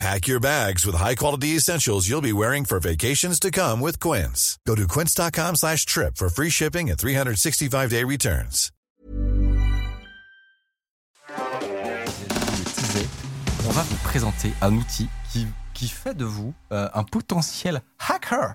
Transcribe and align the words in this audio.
Pack 0.00 0.26
your 0.26 0.40
bags 0.40 0.84
with 0.84 0.96
high-quality 0.96 1.56
essentials 1.56 2.08
you'll 2.08 2.20
be 2.20 2.32
wearing 2.32 2.64
for 2.64 2.80
vacations 2.80 3.38
to 3.40 3.50
come 3.50 3.80
with 3.80 4.00
Quince. 4.00 4.58
Go 4.66 4.74
to 4.74 4.86
quince.com 4.88 5.54
slash 5.56 5.86
trip 5.86 6.16
for 6.16 6.28
free 6.28 6.50
shipping 6.50 6.90
and 6.90 6.98
365-day 6.98 8.02
returns. 8.04 8.70
On 13.66 13.70
va 13.70 13.82
vous 13.82 13.96
présenter 14.04 14.52
un 14.60 14.74
outil 14.74 15.08
qui, 15.32 15.46
qui 15.72 15.88
fait 15.88 16.14
de 16.14 16.24
vous 16.24 16.54
euh, 16.72 16.88
un 16.92 17.02
potentiel 17.04 17.80
hacker 18.08 18.54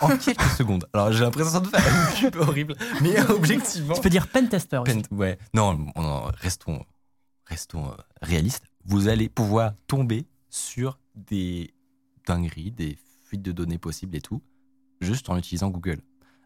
en 0.00 0.08
quelques 0.16 0.40
secondes. 0.56 0.86
Alors 0.94 1.12
j'ai 1.12 1.20
l'impression 1.24 1.60
de 1.60 1.68
faire 1.68 1.84
une 2.24 2.30
pub 2.30 2.36
horrible, 2.40 2.74
mais 3.02 3.20
objectivement... 3.30 3.94
Tu 3.94 4.00
peux 4.00 4.10
dire 4.10 4.28
pentester 4.28 4.78
aussi. 4.78 4.92
Pen- 4.92 5.04
ouais. 5.10 5.38
Non, 5.52 5.74
non, 5.96 6.30
restons, 6.40 6.84
restons 7.46 7.88
euh, 7.88 7.94
réalistes. 8.22 8.62
Vous 8.86 9.08
allez 9.08 9.28
pouvoir 9.28 9.72
tomber 9.88 10.24
sur 10.50 10.98
des 11.14 11.72
dingueries, 12.26 12.70
des 12.72 12.98
fuites 13.24 13.42
de 13.42 13.52
données 13.52 13.78
possibles 13.78 14.16
et 14.16 14.20
tout, 14.20 14.42
juste 15.00 15.28
en 15.30 15.36
utilisant 15.36 15.70
Google. 15.70 16.00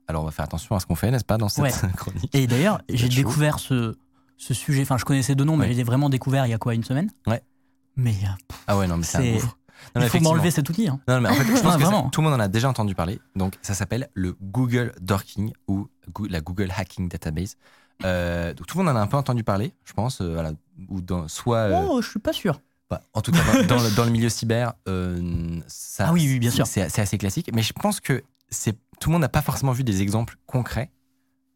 Alors 0.08 0.22
on 0.22 0.26
va 0.26 0.32
faire 0.32 0.44
attention 0.44 0.74
à 0.76 0.80
ce 0.80 0.86
qu'on 0.86 0.94
fait, 0.96 1.10
n'est-ce 1.10 1.24
pas, 1.24 1.38
dans 1.38 1.48
cette 1.48 1.64
Ouais. 1.64 1.72
chronique? 1.96 2.34
Et 2.34 2.46
d'ailleurs, 2.46 2.80
j'ai 2.88 3.08
découvert 3.08 3.58
ce, 3.58 3.96
ce 4.36 4.54
sujet, 4.54 4.82
enfin 4.82 4.98
je 4.98 5.04
connaissais 5.04 5.34
deux 5.34 5.44
noms, 5.44 5.56
mais 5.56 5.66
Ouais. 5.66 5.72
je 5.72 5.76
l'ai 5.78 5.84
vraiment 5.84 6.08
découvert 6.08 6.46
il 6.46 6.50
y 6.50 6.54
a 6.54 6.58
quoi, 6.58 6.74
une 6.74 6.84
semaine? 6.84 7.10
Ouais. 7.26 7.42
Mais 7.96 8.12
euh, 8.12 8.28
pff, 8.48 8.64
Ah 8.66 8.76
ouais, 8.78 8.86
non, 8.86 8.96
mais 8.96 9.02
c'est. 9.04 9.38
Non, 9.96 10.02
il 10.02 10.08
faut 10.10 10.20
m'enlever 10.20 10.50
cet 10.50 10.68
outil. 10.68 10.88
Hein. 10.88 11.00
Non, 11.08 11.20
mais 11.22 11.30
en 11.30 11.34
fait, 11.34 11.44
je 11.44 11.50
pense 11.62 11.74
Ah, 11.74 11.78
que 11.78 11.84
ça- 11.84 12.08
tout 12.12 12.20
le 12.20 12.24
monde 12.28 12.34
en 12.38 12.42
a 12.42 12.48
déjà 12.48 12.68
entendu 12.68 12.94
parler. 12.94 13.18
Donc, 13.34 13.56
ça 13.62 13.72
s'appelle 13.72 14.10
le 14.14 14.36
Google 14.42 14.92
Dorking 15.00 15.52
ou 15.68 15.88
la 16.28 16.40
Google 16.42 16.70
Hacking 16.76 17.08
Database. 17.08 17.56
Euh, 18.04 18.52
donc, 18.52 18.66
tout 18.66 18.76
le 18.78 18.84
monde 18.84 18.94
en 18.94 18.98
a 18.98 19.02
un 19.02 19.06
peu 19.06 19.16
entendu 19.16 19.42
parler, 19.42 19.72
je 19.84 19.92
pense. 19.94 20.20
euh, 20.20 20.34
voilà, 20.34 20.52
ou 20.88 21.00
dans, 21.00 21.28
soit, 21.28 21.56
euh, 21.58 21.86
Oh, 21.88 22.02
je 22.02 22.08
suis 22.10 22.18
pas 22.20 22.32
sûr. 22.34 22.60
Bah, 22.90 23.02
en 23.14 23.22
tout 23.22 23.30
cas, 23.30 23.62
dans, 23.62 23.80
le, 23.80 23.94
dans 23.94 24.04
le 24.04 24.10
milieu 24.10 24.28
cyber, 24.28 24.74
euh, 24.88 25.60
ça, 25.68 26.08
Ah 26.08 26.12
oui, 26.12 26.26
oui, 26.26 26.38
bien 26.40 26.50
sûr. 26.50 26.66
C'est 26.66 26.88
c'est 26.88 27.00
assez 27.00 27.18
classique. 27.18 27.50
Mais 27.54 27.62
je 27.62 27.72
pense 27.72 28.00
que 28.00 28.22
c'est 28.48 28.76
tout 29.00 29.08
le 29.08 29.12
monde 29.12 29.22
n'a 29.22 29.28
pas 29.28 29.42
forcément 29.42 29.72
vu 29.72 29.84
des 29.84 30.02
exemples 30.02 30.36
concrets 30.46 30.90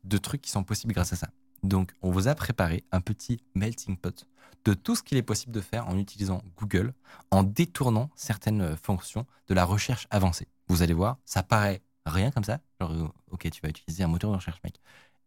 de 0.04 0.16
trucs 0.16 0.42
qui 0.42 0.50
sont 0.50 0.62
possibles 0.62 0.94
grâce 0.94 1.12
à 1.12 1.16
ça. 1.16 1.28
Donc, 1.62 1.92
on 2.02 2.10
vous 2.10 2.28
a 2.28 2.34
préparé 2.34 2.84
un 2.92 3.00
petit 3.00 3.42
melting 3.54 3.96
pot 3.96 4.26
de 4.64 4.74
tout 4.74 4.94
ce 4.94 5.02
qu'il 5.02 5.18
est 5.18 5.22
possible 5.22 5.52
de 5.52 5.60
faire 5.60 5.88
en 5.88 5.98
utilisant 5.98 6.42
Google, 6.56 6.94
en 7.30 7.42
détournant 7.42 8.10
certaines 8.14 8.62
euh, 8.62 8.76
fonctions 8.76 9.26
de 9.48 9.54
la 9.54 9.64
recherche 9.64 10.06
avancée. 10.10 10.48
Vous 10.68 10.82
allez 10.82 10.94
voir, 10.94 11.18
ça 11.24 11.42
paraît 11.42 11.82
rien 12.06 12.30
comme 12.30 12.44
ça. 12.44 12.60
Genre, 12.80 12.92
euh, 12.92 13.08
ok, 13.30 13.50
tu 13.50 13.60
vas 13.62 13.68
utiliser 13.68 14.04
un 14.04 14.08
moteur 14.08 14.30
de 14.30 14.36
recherche, 14.36 14.60
mec. 14.62 14.76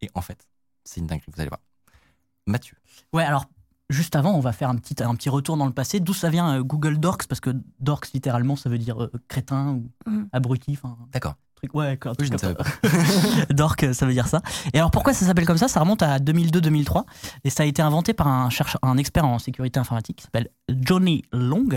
Et 0.02 0.10
en 0.14 0.22
fait, 0.22 0.48
c'est 0.86 1.02
une 1.02 1.08
dinguerie, 1.08 1.32
vous 1.34 1.42
allez 1.42 1.50
voir. 1.50 1.62
Mathieu. 2.48 2.78
Ouais, 3.14 3.24
alors 3.24 3.46
juste 3.90 4.16
avant, 4.16 4.34
on 4.34 4.40
va 4.40 4.52
faire 4.52 4.70
un 4.70 4.76
petit, 4.76 4.96
un 5.04 5.16
petit 5.16 5.30
retour 5.30 5.58
dans 5.58 5.66
le 5.66 5.72
passé. 5.74 6.00
D'où 6.00 6.14
ça 6.14 6.30
vient 6.30 6.58
euh, 6.60 6.64
Google 6.64 6.98
Dorks? 6.98 7.28
Parce 7.28 7.40
que 7.40 7.52
Dorks, 7.80 8.10
littéralement, 8.14 8.56
ça 8.56 8.70
veut 8.70 8.78
dire 8.78 9.02
euh, 9.04 9.12
crétin 9.28 9.72
ou 9.74 9.90
Mhm. 10.10 10.30
abruti. 10.34 10.78
D'accord. 11.14 11.36
truc. 11.56 11.74
Ouais, 11.74 11.98
quoi, 11.98 12.12
un 12.12 12.16
Oui, 12.20 12.30
truc 12.30 12.40
je 12.42 12.48
ne 12.48 12.54
comme 12.56 12.66
savais 12.84 13.38
ça. 13.46 13.46
Dork, 13.54 13.86
ça 13.94 14.06
veut 14.06 14.14
dire 14.14 14.28
ça. 14.28 14.42
Et 14.74 14.78
alors 14.78 14.92
pourquoi 14.92 15.14
ça 15.14 15.26
s'appelle 15.26 15.46
comme 15.46 15.58
ça? 15.58 15.68
Ça 15.68 15.80
remonte 15.80 16.04
à 16.04 16.20
2002-2003 16.20 17.04
et 17.44 17.50
ça 17.50 17.64
a 17.64 17.66
été 17.66 17.82
inventé 17.82 18.14
par 18.14 18.28
un 18.28 18.50
chercheur, 18.50 18.80
un 18.84 18.98
expert 18.98 19.26
en 19.26 19.40
sécurité 19.40 19.80
informatique 19.80 20.18
qui 20.18 20.24
s'appelle 20.24 20.50
Johnny 20.70 21.24
Long. 21.32 21.68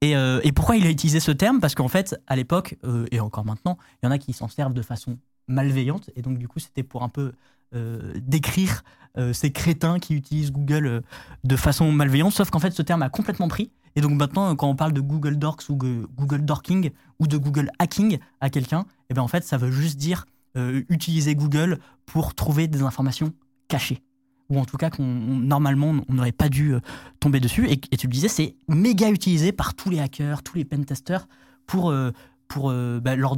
Et, 0.00 0.16
euh, 0.16 0.40
et 0.44 0.52
pourquoi 0.52 0.76
il 0.76 0.86
a 0.86 0.90
utilisé 0.90 1.20
ce 1.20 1.30
terme? 1.32 1.60
Parce 1.60 1.74
qu'en 1.74 1.88
fait, 1.88 2.20
à 2.26 2.36
l'époque, 2.36 2.76
euh, 2.84 3.06
et 3.10 3.20
encore 3.20 3.44
maintenant, 3.44 3.78
il 4.02 4.06
y 4.06 4.08
en 4.08 4.12
a 4.12 4.18
qui 4.18 4.32
s'en 4.32 4.48
servent 4.48 4.72
de 4.74 4.82
façon 4.82 5.18
malveillante. 5.48 6.10
Et 6.16 6.22
donc, 6.22 6.38
du 6.38 6.46
coup, 6.48 6.58
c'était 6.60 6.82
pour 6.84 7.02
un 7.02 7.08
peu 7.08 7.32
décrire 7.72 8.82
euh, 9.16 9.32
ces 9.32 9.50
crétins 9.50 9.98
qui 9.98 10.14
utilisent 10.14 10.52
Google 10.52 10.86
euh, 10.86 11.00
de 11.44 11.56
façon 11.56 11.90
malveillante. 11.90 12.32
Sauf 12.32 12.50
qu'en 12.50 12.58
fait, 12.58 12.70
ce 12.70 12.82
terme 12.82 13.02
a 13.02 13.08
complètement 13.08 13.48
pris. 13.48 13.70
Et 13.96 14.00
donc 14.00 14.12
maintenant, 14.12 14.54
quand 14.54 14.68
on 14.68 14.76
parle 14.76 14.92
de 14.92 15.00
Google 15.00 15.36
Dorks 15.38 15.68
ou 15.70 15.76
Google 15.76 16.44
Dorking 16.44 16.90
ou 17.18 17.26
de 17.26 17.36
Google 17.36 17.70
Hacking 17.78 18.18
à 18.40 18.48
quelqu'un, 18.48 18.84
et 19.10 19.14
ben 19.14 19.22
en 19.22 19.28
fait, 19.28 19.42
ça 19.42 19.56
veut 19.56 19.72
juste 19.72 19.96
dire 19.96 20.24
euh, 20.56 20.82
utiliser 20.88 21.34
Google 21.34 21.78
pour 22.06 22.34
trouver 22.34 22.68
des 22.68 22.82
informations 22.82 23.32
cachées. 23.66 24.02
Ou 24.50 24.58
en 24.58 24.64
tout 24.64 24.76
cas, 24.76 24.90
qu'on, 24.90 25.02
on- 25.04 25.38
normalement, 25.38 25.94
on 26.08 26.14
n'aurait 26.14 26.32
pas 26.32 26.48
dû 26.48 26.74
euh, 26.74 26.80
tomber 27.18 27.40
dessus. 27.40 27.68
Et, 27.68 27.78
tu 27.78 28.06
le 28.06 28.12
disais, 28.12 28.28
c'est 28.28 28.54
méga 28.68 29.10
utilisé 29.10 29.52
par 29.52 29.74
tous 29.74 29.90
les 29.90 29.98
hackers, 29.98 30.42
tous 30.42 30.56
les 30.56 30.64
pentesters 30.64 31.26
pour, 31.66 31.90
euh, 31.90 32.12
pour 32.46 32.70
euh, 32.70 33.00
bah, 33.00 33.16
lors 33.16 33.36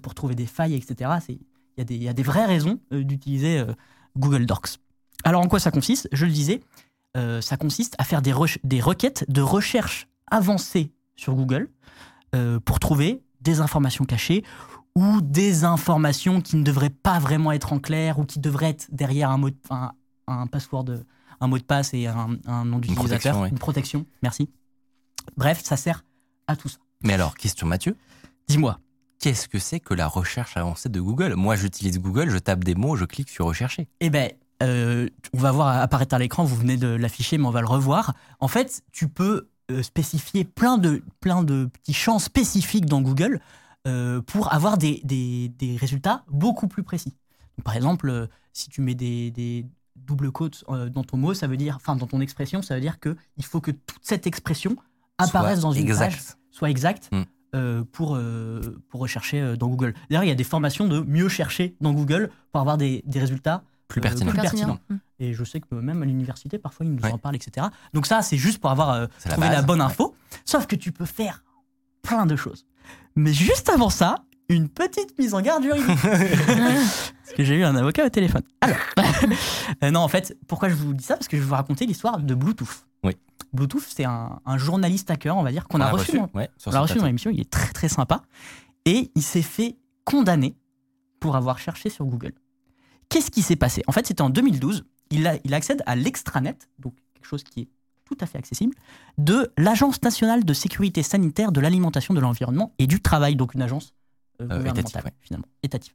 pour 0.00 0.14
trouver 0.14 0.34
des 0.34 0.46
failles, 0.46 0.74
etc. 0.74 1.10
y, 1.78 1.80
a 1.82 1.84
des- 1.84 1.96
il 1.96 2.02
y 2.02 2.08
a 2.08 2.12
des 2.12 2.22
vraies 2.22 2.46
raisons 2.46 2.80
euh, 2.92 3.02
d'utiliser 3.04 3.58
euh, 3.58 3.72
Google 4.16 4.46
Docs. 4.46 4.78
Alors, 5.24 5.42
en 5.42 5.48
quoi 5.48 5.58
ça 5.60 5.70
consiste? 5.70 6.08
Je 6.12 6.26
le 6.26 6.32
disais, 6.32 6.60
euh, 7.16 7.40
ça 7.40 7.56
consiste 7.56 7.94
à 7.98 8.04
faire 8.04 8.22
des, 8.22 8.32
re- 8.32 8.58
des 8.64 8.80
requêtes 8.80 9.24
de 9.30 9.40
recherche 9.42 10.08
avancées 10.30 10.92
sur 11.16 11.34
Google 11.34 11.68
euh, 12.34 12.60
pour 12.60 12.78
trouver 12.80 13.22
des 13.40 13.60
informations 13.60 14.04
cachées 14.04 14.44
ou 14.94 15.20
des 15.20 15.64
informations 15.64 16.40
qui 16.40 16.56
ne 16.56 16.62
devraient 16.62 16.90
pas 16.90 17.18
vraiment 17.18 17.52
être 17.52 17.72
en 17.72 17.78
clair 17.78 18.18
ou 18.18 18.24
qui 18.24 18.38
devraient 18.40 18.70
être 18.70 18.86
derrière 18.90 19.30
un 19.30 19.38
mot 19.38 19.50
de, 19.50 19.56
un, 19.70 19.92
un 20.26 20.46
password, 20.46 20.86
un 21.40 21.46
mot 21.46 21.58
de 21.58 21.62
passe 21.64 21.92
et 21.94 22.06
un, 22.06 22.36
un 22.46 22.64
nom 22.64 22.78
d'utilisateur, 22.78 23.40
ouais. 23.40 23.48
une 23.50 23.58
protection. 23.58 24.06
Merci. 24.22 24.48
Bref, 25.36 25.62
ça 25.64 25.76
sert 25.76 26.04
à 26.46 26.56
tout 26.56 26.68
ça. 26.68 26.78
Mais 27.02 27.12
alors, 27.12 27.34
question 27.34 27.66
Mathieu, 27.66 27.96
Dis-moi. 28.48 28.78
Qu'est-ce 29.20 29.48
que 29.48 29.58
c'est 29.58 29.80
que 29.80 29.94
la 29.94 30.06
recherche 30.06 30.56
avancée 30.56 30.88
de 30.88 31.00
Google? 31.00 31.34
Moi, 31.34 31.56
j'utilise 31.56 31.98
Google, 31.98 32.30
je 32.30 32.38
tape 32.38 32.64
des 32.64 32.74
mots, 32.74 32.96
je 32.96 33.04
clique 33.04 33.28
sur 33.28 33.46
rechercher. 33.46 33.88
Eh 34.00 34.10
ben, 34.10 34.30
euh, 34.62 35.08
on 35.34 35.38
va 35.38 35.52
voir 35.52 35.68
apparaître 35.80 36.14
à 36.14 36.18
l'écran, 36.18 36.44
vous 36.44 36.56
venez 36.56 36.76
de 36.76 36.88
l'afficher, 36.88 37.38
mais 37.38 37.46
on 37.46 37.50
va 37.50 37.60
le 37.60 37.66
revoir. 37.66 38.14
En 38.40 38.48
fait, 38.48 38.82
tu 38.92 39.08
peux 39.08 39.48
euh, 39.70 39.82
spécifier 39.82 40.44
plein 40.44 40.78
de, 40.78 41.02
plein 41.20 41.42
de 41.42 41.66
petits 41.66 41.92
champs 41.94 42.18
spécifiques 42.18 42.86
dans 42.86 43.00
Google 43.02 43.40
euh, 43.86 44.20
pour 44.22 44.52
avoir 44.52 44.78
des, 44.78 45.00
des- 45.04 45.48
des 45.58 45.76
résultats 45.76 46.24
beaucoup 46.30 46.68
plus 46.68 46.82
précis. 46.82 47.14
Donc, 47.58 47.64
par 47.64 47.76
exemple, 47.76 48.08
euh, 48.08 48.26
si 48.52 48.68
tu 48.70 48.80
mets 48.80 48.94
des, 48.94 49.30
des 49.30 49.66
doubles 49.96 50.30
quotes 50.30 50.64
euh, 50.68 50.88
dans 50.88 51.04
ton 51.04 51.16
mot, 51.16 51.34
ça 51.34 51.46
veut 51.46 51.56
dire, 51.56 51.76
enfin 51.76 51.96
dans 51.96 52.06
ton 52.06 52.20
expression, 52.20 52.62
ça 52.62 52.74
veut 52.74 52.80
dire 52.80 52.98
que 53.00 53.16
il 53.36 53.44
faut 53.44 53.60
que 53.60 53.70
toute 53.72 54.02
cette 54.02 54.26
expression 54.26 54.76
apparaisse 55.18 55.60
Soit 55.60 55.68
dans 55.68 55.72
une 55.72 55.82
exact. 55.88 56.10
page, 56.12 56.22
soit 56.50 56.70
exacte 56.70 57.08
Mm. 57.12 57.22
Euh, 57.56 57.82
pour, 57.92 58.14
euh, 58.16 58.60
pour 58.88 59.00
rechercher 59.00 59.40
euh, 59.40 59.56
dans 59.56 59.68
Google. 59.68 59.94
D'ailleurs, 60.10 60.24
il 60.24 60.28
y 60.28 60.32
a 60.32 60.36
des 60.36 60.44
formations 60.44 60.86
de 60.86 61.00
mieux 61.00 61.28
chercher 61.28 61.74
dans 61.80 61.92
Google 61.92 62.30
pour 62.52 62.60
avoir 62.60 62.76
des, 62.76 63.02
des 63.06 63.18
résultats 63.18 63.62
Plus 63.88 64.00
euh, 64.00 64.02
pertinent. 64.02 64.30
plus 64.30 64.40
Pertinent. 64.40 64.66
pertinents. 64.76 65.00
Et 65.18 65.32
je 65.34 65.42
sais 65.44 65.60
que 65.60 65.74
même 65.74 66.02
à 66.02 66.06
l'université, 66.06 66.58
parfois, 66.58 66.86
ils 66.86 66.92
nous 66.92 67.02
Ouais. 67.02 67.10
en 67.12 67.18
parlent, 67.18 67.36
etc. 67.36 67.66
Donc 67.94 68.06
ça, 68.06 68.22
c'est 68.22 68.36
juste 68.36 68.58
pour 68.60 68.70
avoir 68.70 68.90
euh, 68.90 69.06
la 69.24 69.30
trouvé 69.32 69.48
la, 69.48 69.62
bonne 69.62 69.80
ouais. 69.80 69.86
info. 69.86 70.14
Sauf 70.44 70.66
que 70.66 70.76
tu 70.76 70.92
peux 70.92 71.06
faire 71.06 71.42
plein 72.02 72.26
de 72.26 72.36
choses. 72.36 72.66
Mais 73.16 73.32
juste 73.32 73.68
avant 73.70 73.90
ça, 73.90 74.16
une 74.48 74.68
petite 74.68 75.18
mise 75.18 75.34
en 75.34 75.40
garde 75.40 75.62
juridique. 75.64 75.86
Parce 76.02 77.36
que 77.36 77.42
j'ai 77.44 77.56
eu 77.56 77.64
un 77.64 77.74
avocat 77.74 78.04
au 78.06 78.08
téléphone. 78.10 78.42
Alors, 78.60 78.76
euh, 79.82 79.90
non, 79.90 80.00
en 80.00 80.08
fait, 80.08 80.36
pourquoi 80.46 80.68
je 80.68 80.74
vous 80.74 80.94
dis 80.94 81.02
ça? 81.04 81.16
Parce 81.16 81.26
que 81.28 81.36
je 81.36 81.42
vais 81.42 81.48
vous 81.48 81.54
raconter 81.54 81.86
l'histoire 81.86 82.18
de 82.18 82.34
Bluetooth. 82.34 82.86
Bluetooth, 83.52 83.84
c'est 83.86 84.04
un, 84.04 84.40
un 84.44 84.58
journaliste 84.58 85.10
hacker, 85.10 85.36
on 85.36 85.42
va 85.42 85.50
dire, 85.52 85.66
qu'on 85.68 85.78
On 85.78 85.82
a 85.82 85.90
reçu, 85.90 86.18
ouais, 86.34 86.50
sur 86.56 86.70
on 86.70 86.72
ce 86.72 86.78
reçu 86.78 86.98
dans 86.98 87.06
l'émission. 87.06 87.30
Il 87.30 87.40
est 87.40 87.50
très 87.50 87.72
très 87.72 87.88
sympa. 87.88 88.22
Et 88.84 89.10
il 89.14 89.22
s'est 89.22 89.42
fait 89.42 89.76
condamner 90.04 90.56
pour 91.20 91.36
avoir 91.36 91.58
cherché 91.58 91.90
sur 91.90 92.04
Google. 92.04 92.32
Qu'est-ce 93.08 93.30
qui 93.30 93.42
s'est 93.42 93.56
passé? 93.56 93.82
En 93.86 93.92
fait, 93.92 94.06
c'était 94.06 94.22
en 94.22 94.30
2012. 94.30 94.84
Il, 95.10 95.26
a, 95.26 95.36
il 95.44 95.54
accède 95.54 95.82
à 95.86 95.96
l'extranet, 95.96 96.68
donc 96.78 96.94
quelque 97.14 97.26
chose 97.26 97.44
qui 97.44 97.60
est 97.62 97.68
tout 98.04 98.16
à 98.20 98.26
fait 98.26 98.38
accessible, 98.38 98.74
de 99.18 99.50
l'Agence 99.58 100.00
nationale 100.02 100.44
de 100.44 100.52
sécurité 100.52 101.02
sanitaire 101.02 101.50
de 101.52 101.60
l'alimentation, 101.60 102.14
de 102.14 102.20
l'environnement 102.20 102.72
et 102.78 102.86
du 102.86 103.00
travail, 103.00 103.34
donc 103.36 103.54
une 103.54 103.62
agence 103.62 103.94
euh, 104.40 104.44
Euh, 104.44 104.58
gouvernementale, 104.58 104.80
étatique, 104.80 105.04
ouais. 105.04 105.12
finalement, 105.20 105.46
étative. 105.62 105.92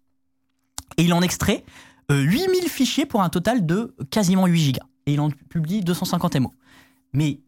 Et 0.97 1.03
il 1.03 1.13
en 1.13 1.21
extrait 1.21 1.63
euh, 2.11 2.21
8000 2.21 2.67
fichiers 2.69 3.05
pour 3.05 3.21
un 3.21 3.29
total 3.29 3.65
de 3.65 3.95
quasiment 4.09 4.45
8 4.47 4.59
gigas. 4.59 4.85
Et 5.05 5.13
il 5.13 5.19
en 5.21 5.29
publie 5.29 5.81
250 5.81 6.35
MO. 6.37 6.51
Mais 7.13 7.39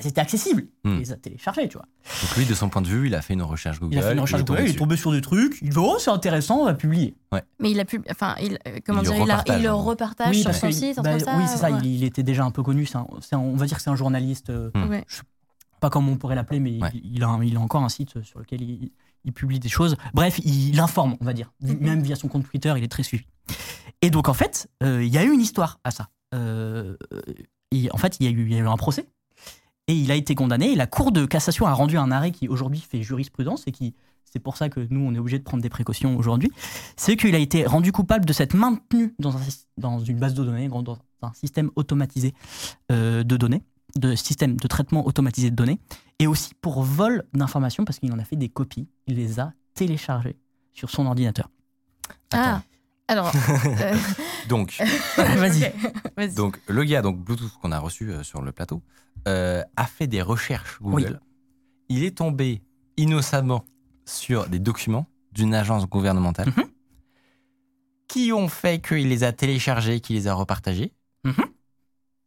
c'était 0.00 0.20
accessible. 0.20 0.62
Hmm. 0.84 0.94
Il 0.94 0.98
les 1.00 1.12
a 1.12 1.16
téléchargés, 1.16 1.68
tu 1.68 1.76
vois. 1.76 1.86
Donc 2.22 2.36
lui, 2.36 2.46
de 2.46 2.54
son 2.54 2.68
point 2.70 2.80
de 2.82 2.86
vue, 2.88 3.06
il 3.08 3.14
a 3.14 3.20
fait 3.22 3.34
une 3.34 3.42
recherche 3.42 3.78
Google. 3.78 3.94
Il 3.94 3.98
a 3.98 4.02
fait 4.02 4.12
une 4.14 4.20
recherche 4.20 4.40
est 4.40 4.44
Google, 4.44 4.58
tombé 4.60 4.70
il 4.70 4.74
est 4.74 4.78
tombé 4.78 4.96
sur 4.96 5.12
des 5.12 5.20
trucs, 5.20 5.58
il 5.60 5.68
dit 5.70 5.76
oh 5.78 5.96
c'est 5.98 6.10
intéressant, 6.10 6.60
on 6.60 6.64
va 6.64 6.74
publier. 6.74 7.14
Mais 7.60 7.70
il 7.70 7.78
a 7.80 7.84
pu. 7.84 8.00
Enfin, 8.10 8.34
il, 8.40 8.58
euh, 8.66 8.78
comment 8.86 9.02
Il 9.02 9.08
le 9.08 9.14
dire, 9.14 9.24
il, 9.24 9.30
a- 9.30 9.34
repartage, 9.36 9.56
il 9.60 9.62
le 9.64 9.68
hein. 9.68 9.72
repartage 9.72 10.34
sur 10.36 10.44
parce 10.46 10.60
son 10.60 10.66
que- 10.68 10.72
site, 10.72 10.96
bah, 10.96 11.02
truc 11.12 11.24
comme 11.24 11.34
ça. 11.34 11.38
oui 11.38 11.44
c'est 11.46 11.58
ça, 11.58 11.70
ouais. 11.70 11.78
il, 11.84 11.94
il 11.96 12.04
était 12.04 12.22
déjà 12.22 12.44
un 12.44 12.50
peu 12.50 12.62
connu, 12.62 12.88
un- 12.94 13.00
un- 13.00 13.38
on 13.38 13.56
va 13.56 13.66
dire 13.66 13.76
que 13.76 13.82
c'est 13.82 13.90
un 13.90 13.96
journaliste, 13.96 14.48
euh, 14.50 14.70
Hmm. 14.74 15.00
Pas 15.80 15.90
comme 15.90 16.08
on 16.08 16.16
pourrait 16.16 16.36
l'appeler, 16.36 16.60
mais 16.60 16.80
Ouais. 16.80 16.90
il, 16.94 17.16
il 17.16 17.22
a, 17.24 17.28
un- 17.28 17.42
il 17.42 17.56
a 17.56 17.60
encore 17.60 17.82
un 17.82 17.88
site 17.88 18.22
sur 18.22 18.38
lequel 18.38 18.62
il, 18.62 18.92
il 19.24 19.32
publie 19.32 19.58
des 19.58 19.68
choses. 19.68 19.96
Bref, 20.14 20.38
il, 20.38 20.68
il 20.70 20.78
informe, 20.80 21.16
on 21.20 21.24
va 21.24 21.32
dire. 21.32 21.52
Mhm. 21.60 21.78
Même 21.80 22.02
via 22.02 22.14
son 22.16 22.28
compte 22.28 22.48
Twitter, 22.48 22.72
il 22.76 22.84
est 22.84 22.88
très 22.88 23.02
suivi. 23.02 23.26
Et 24.00 24.08
donc, 24.10 24.28
en 24.28 24.34
fait, 24.34 24.68
euh, 24.84 25.02
il 25.04 25.12
y 25.12 25.18
a 25.18 25.24
eu 25.24 25.32
une 25.32 25.40
histoire 25.40 25.80
à 25.82 25.90
ça. 25.90 26.08
Euh, 26.34 26.96
et 27.72 27.90
en 27.92 27.96
fait, 27.96 28.18
il 28.20 28.26
y, 28.26 28.28
a 28.28 28.30
eu, 28.30 28.46
il 28.46 28.52
y 28.52 28.56
a 28.56 28.58
eu 28.58 28.68
un 28.68 28.76
procès. 28.76 29.06
Et 29.88 29.94
il 29.94 30.12
a 30.12 30.14
été 30.14 30.34
condamné. 30.36 30.72
Et 30.72 30.76
la 30.76 30.86
Cour 30.86 31.10
de 31.10 31.26
cassation 31.26 31.66
a 31.66 31.72
rendu 31.72 31.98
un 31.98 32.12
arrêt 32.12 32.30
qui, 32.30 32.46
aujourd'hui, 32.48 32.80
fait 32.80 33.02
jurisprudence 33.02 33.64
et 33.66 33.72
qui. 33.72 33.94
C'est 34.24 34.38
pour 34.38 34.56
ça 34.56 34.70
que 34.70 34.86
nous, 34.88 35.00
on 35.00 35.14
est 35.14 35.18
obligé 35.18 35.38
de 35.38 35.44
prendre 35.44 35.62
des 35.62 35.68
précautions 35.68 36.16
aujourd'hui. 36.16 36.50
C'est 36.96 37.16
qu'il 37.16 37.34
a 37.34 37.38
été 37.38 37.66
rendu 37.66 37.92
coupable 37.92 38.24
de 38.24 38.32
s'être 38.32 38.54
maintenu 38.54 39.14
dans, 39.18 39.36
un, 39.36 39.40
syst- 39.40 39.66
dans 39.76 39.98
une 39.98 40.18
base 40.18 40.32
de 40.32 40.42
données, 40.42 40.68
dans 40.68 40.98
un 41.20 41.32
système 41.34 41.70
automatisé 41.76 42.32
euh, 42.90 43.24
de 43.24 43.36
données, 43.36 43.62
de 43.96 44.14
système 44.14 44.56
de 44.56 44.66
traitement 44.68 45.04
automatisé 45.04 45.50
de 45.50 45.56
données, 45.56 45.78
et 46.18 46.26
aussi 46.26 46.54
pour 46.54 46.82
vol 46.82 47.24
d'informations 47.34 47.84
parce 47.84 47.98
qu'il 47.98 48.10
en 48.12 48.18
a 48.18 48.24
fait 48.24 48.36
des 48.36 48.48
copies. 48.48 48.88
Il 49.06 49.16
les 49.16 49.38
a 49.38 49.52
téléchargées 49.74 50.36
sur 50.72 50.88
son 50.88 51.04
ordinateur. 51.04 51.50
Ah, 52.32 52.62
alors. 53.12 53.32
euh, 53.80 53.96
Donc, 54.48 54.78
Vas-y. 55.16 55.72
donc, 56.34 56.58
le 56.66 56.84
gars, 56.84 57.02
donc 57.02 57.18
Bluetooth 57.18 57.52
qu'on 57.60 57.72
a 57.72 57.78
reçu 57.78 58.10
euh, 58.10 58.22
sur 58.22 58.42
le 58.42 58.52
plateau, 58.52 58.82
euh, 59.28 59.62
a 59.76 59.86
fait 59.86 60.06
des 60.06 60.20
recherches 60.22 60.78
Google. 60.82 61.20
Il 61.88 62.02
est 62.04 62.16
tombé 62.18 62.62
innocemment 62.96 63.64
sur 64.04 64.48
des 64.48 64.58
documents 64.58 65.06
d'une 65.32 65.54
agence 65.54 65.86
gouvernementale 65.88 66.48
Mhm. 66.56 66.64
qui 68.08 68.32
ont 68.32 68.48
fait 68.48 68.80
qu'il 68.86 69.08
les 69.08 69.24
a 69.24 69.32
téléchargés, 69.32 70.00
qu'il 70.00 70.16
les 70.16 70.26
a 70.28 70.34
repartagés. 70.34 70.92
Mhm. 71.24 71.34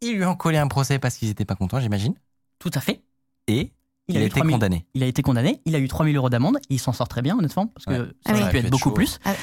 Ils 0.01 0.15
lui 0.15 0.25
ont 0.25 0.35
collé 0.35 0.57
un 0.57 0.67
procès 0.67 0.99
parce 0.99 1.15
qu'ils 1.17 1.27
n'étaient 1.27 1.45
pas 1.45 1.55
contents, 1.55 1.79
j'imagine. 1.79 2.15
Tout 2.59 2.71
à 2.73 2.79
fait. 2.79 3.01
Et 3.47 3.71
il, 4.07 4.17
a 4.17 4.21
été 4.21 4.29
3000 4.29 4.53
condamné. 4.55 4.85
Il 4.93 5.03
a 5.03 5.07
été 5.07 5.21
condamné, 5.21 5.61
il 5.65 5.75
a 5.75 5.79
eu 5.79 5.87
3000 5.87 6.15
euros 6.15 6.29
d'amende, 6.29 6.57
il 6.69 6.79
s'en 6.79 6.93
sort 6.93 7.07
très 7.07 7.21
bien, 7.21 7.37
honnêtement, 7.37 7.67
parce 7.67 7.85
que 7.85 7.91
Ouais. 7.91 8.07
ça 8.25 8.31
Ah 8.31 8.31
aurait 8.33 8.43
oui. 8.45 8.49
pu 8.51 8.57
être 8.57 8.69
beaucoup 8.69 8.89
chaud. 8.89 8.95
plus. 8.95 9.19
Ah. 9.25 9.33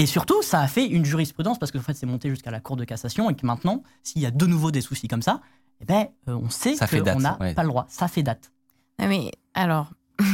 Et 0.00 0.06
surtout, 0.06 0.40
ça 0.40 0.60
a 0.60 0.66
fait 0.66 0.86
une 0.86 1.04
jurisprudence, 1.04 1.58
parce 1.58 1.70
qu'en 1.70 1.80
fait, 1.82 1.92
c'est 1.92 2.06
monté 2.06 2.30
jusqu'à 2.30 2.50
la 2.50 2.58
Cour 2.60 2.76
de 2.76 2.84
cassation, 2.84 3.28
et 3.28 3.34
que 3.34 3.44
maintenant, 3.44 3.82
s'il 4.02 4.22
y 4.22 4.26
a 4.26 4.30
de 4.30 4.46
nouveau 4.46 4.70
des 4.70 4.80
soucis 4.80 5.08
comme 5.08 5.20
ça, 5.20 5.42
eh 5.82 5.84
ben, 5.84 6.06
euh, 6.26 6.38
on 6.42 6.48
sait 6.48 6.74
qu'on 6.74 7.20
n'a 7.20 7.36
ouais. 7.38 7.52
pas 7.52 7.62
le 7.62 7.68
droit. 7.68 7.86
Ça 7.90 8.08
fait 8.08 8.22
date. 8.22 8.50
Ah, 8.98 9.06
mais 9.06 9.30
alors. 9.52 9.90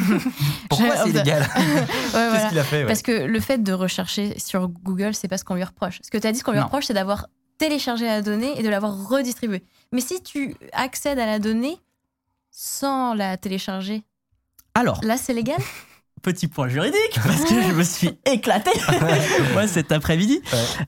Pourquoi 0.71 0.97
c'est 0.99 1.11
illégal 1.11 1.43
Ouais, 1.57 1.67
Qu'est-ce 1.85 2.13
voilà. 2.13 2.49
qu'il 2.49 2.59
a 2.61 2.65
fait 2.65 2.81
ouais. 2.83 2.87
Parce 2.87 3.03
que 3.03 3.11
le 3.11 3.41
fait 3.41 3.61
de 3.61 3.73
rechercher 3.73 4.39
sur 4.39 4.69
Google, 4.69 5.15
c'est 5.15 5.27
pas 5.27 5.37
ce 5.39 5.45
qu'on 5.45 5.55
lui 5.57 5.65
reproche. 5.65 5.99
Ce 6.03 6.11
que 6.13 6.19
tu 6.19 6.29
as 6.29 6.33
dit, 6.33 6.39
ce 6.39 6.45
qu'on 6.45 6.53
lui 6.53 6.59
Non. 6.61 6.67
reproche, 6.67 6.85
c'est 6.87 6.95
d'avoir 6.95 7.27
téléchargé 7.59 8.07
la 8.07 8.23
donnée 8.23 8.57
et 8.59 8.63
de 8.63 8.69
l'avoir 8.69 9.09
redistribuée. 9.09 9.65
Mais 9.93 10.01
si 10.01 10.23
tu 10.23 10.55
accèdes 10.75 11.19
à 11.19 11.27
la 11.27 11.41
donnée 11.41 11.77
sans 12.53 13.15
la 13.15 13.37
télécharger, 13.37 14.05
Alors, 14.75 15.01
là, 15.03 15.17
c'est 15.17 15.35
légal? 15.35 15.61
Petit 16.23 16.49
point 16.49 16.69
juridique, 16.69 17.15
parce 17.15 17.45
que 17.45 17.63
je 17.63 17.73
me 17.73 17.83
suis 17.83 18.11
éclaté 18.25 18.71
moi 19.53 19.67
cet 19.67 19.93
après-midi. 19.93 20.41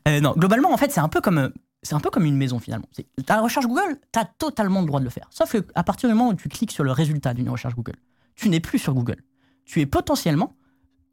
Euh, 0.07 0.21
non, 0.21 0.33
globalement, 0.37 0.73
en 0.73 0.77
fait, 0.77 0.91
c'est 0.91 1.01
un 1.01 1.09
peu 1.09 1.21
comme. 1.21 1.53
C'est 1.85 1.95
un 1.95 2.01
peu 2.01 2.11
comme 2.11 2.25
une 2.25 2.37
maison 2.37 2.59
finalement. 2.59 2.89
C'est- 2.93 3.07
Ta 3.25 3.41
recherche 3.41 3.67
Google, 3.67 4.01
tu 4.13 4.19
as 4.19 4.25
totalement 4.25 4.81
le 4.81 4.87
droit 4.87 4.99
de 4.99 5.05
le 5.05 5.11
faire. 5.11 5.29
Sauf 5.31 5.55
qu'à 5.55 5.83
partir 5.85 6.09
du 6.09 6.15
moment 6.15 6.31
où 6.31 6.35
tu 6.35 6.49
cliques 6.49 6.73
sur 6.73 6.83
le 6.83 6.91
résultat 6.91 7.35
d'une 7.35 7.49
recherche 7.49 7.75
Google, 7.77 7.95
tu 8.35 8.49
n'es 8.49 8.59
plus 8.59 8.81
sur 8.81 8.95
Google. 8.95 9.23
Tu 9.65 9.81
es 9.81 9.87
potentiellement 9.87 10.57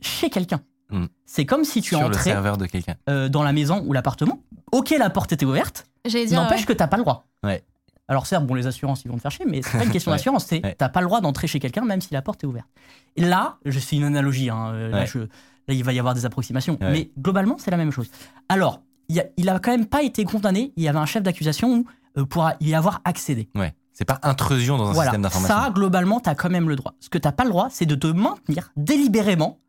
chez 0.02 0.30
quelqu'un. 0.32 0.62
Hmm. 0.90 1.06
C'est 1.26 1.46
comme 1.46 1.64
si 1.66 1.82
tu 1.82 1.90
sur 1.90 2.00
le 2.00 2.08
entrais 2.08 2.24
serveur 2.24 2.58
de 2.58 2.66
quelqu'un. 2.66 2.96
euh, 3.10 3.30
dans 3.30 3.44
la 3.44 3.54
maison 3.54 3.84
ou 3.86 3.94
l'appartement. 3.94 4.42
Ok, 4.72 4.90
la 4.98 5.10
porte 5.12 5.34
était 5.34 5.46
ouverte, 5.46 5.88
n'empêche 6.32 6.62
ouais. 6.62 6.66
que 6.66 6.74
t'as 6.74 6.88
pas 6.88 6.98
le 6.98 7.04
droit. 7.04 7.28
Ouais. 7.44 7.64
Alors 8.08 8.28
certes, 8.28 8.46
bon, 8.46 8.54
les 8.54 8.68
assurances, 8.68 9.04
ils 9.04 9.10
vont 9.10 9.18
te 9.18 9.22
faire 9.22 9.32
chier, 9.32 9.46
mais 9.50 9.62
c'est 9.64 9.78
pas 9.78 9.84
une 9.84 9.92
question 9.92 10.12
Ouais. 10.12 10.18
d'assurance, 10.18 10.46
c'est 10.46 10.64
Ouais. 10.64 10.76
t'as 10.78 10.90
pas 10.90 11.02
le 11.02 11.08
droit 11.08 11.22
d'entrer 11.22 11.48
chez 11.48 11.60
quelqu'un 11.60 11.84
même 11.86 12.02
si 12.02 12.14
la 12.14 12.22
porte 12.22 12.44
est 12.44 12.48
ouverte. 12.48 12.68
Et 13.16 13.22
là, 13.22 13.58
je 13.66 13.80
fais 13.80 13.96
une 13.96 14.04
analogie, 14.04 14.50
hein, 14.50 14.68
euh, 14.74 14.90
là, 14.90 15.00
Ouais. 15.00 15.08
je- 15.08 15.20
là, 15.20 15.28
il 15.74 15.84
va 15.84 15.94
y 15.94 16.00
avoir 16.00 16.14
des 16.14 16.26
approximations, 16.26 16.78
mais 16.82 17.10
globalement, 17.20 17.56
c'est 17.58 17.72
la 17.72 17.78
même 17.78 17.92
chose. 17.92 18.10
Alors, 18.50 18.82
il, 19.10 19.20
a, 19.20 19.24
il 19.38 19.50
a 19.50 19.58
quand 19.60 19.72
même 19.72 19.88
pas 19.88 20.04
été 20.04 20.24
condamné, 20.26 20.72
il 20.76 20.84
y 20.84 20.88
avait 20.88 21.00
un 21.00 21.06
chef 21.08 21.24
d'accusation 21.24 21.86
euh, 22.18 22.26
pour 22.26 22.50
y 22.60 22.74
avoir 22.76 23.02
accédé. 23.06 23.50
Ouais. 23.56 23.74
C'est 23.92 24.06
pas 24.06 24.20
intrusion 24.24 24.78
dans 24.78 24.90
un 24.90 24.92
Voilà, 24.94 25.12
système 25.12 25.22
d'information. 25.22 25.56
ça, 25.56 25.70
globalement, 25.72 26.20
t'as 26.20 26.36
quand 26.36 26.50
même 26.50 26.68
le 26.70 26.76
droit. 26.76 26.94
Ce 27.00 27.10
que 27.10 27.18
t'as 27.18 27.32
pas 27.32 27.44
le 27.46 27.50
droit, 27.50 27.70
c'est 27.72 27.86
de 27.86 27.96
te 27.96 28.08
maintenir 28.08 28.72
délibérément, 28.76 29.60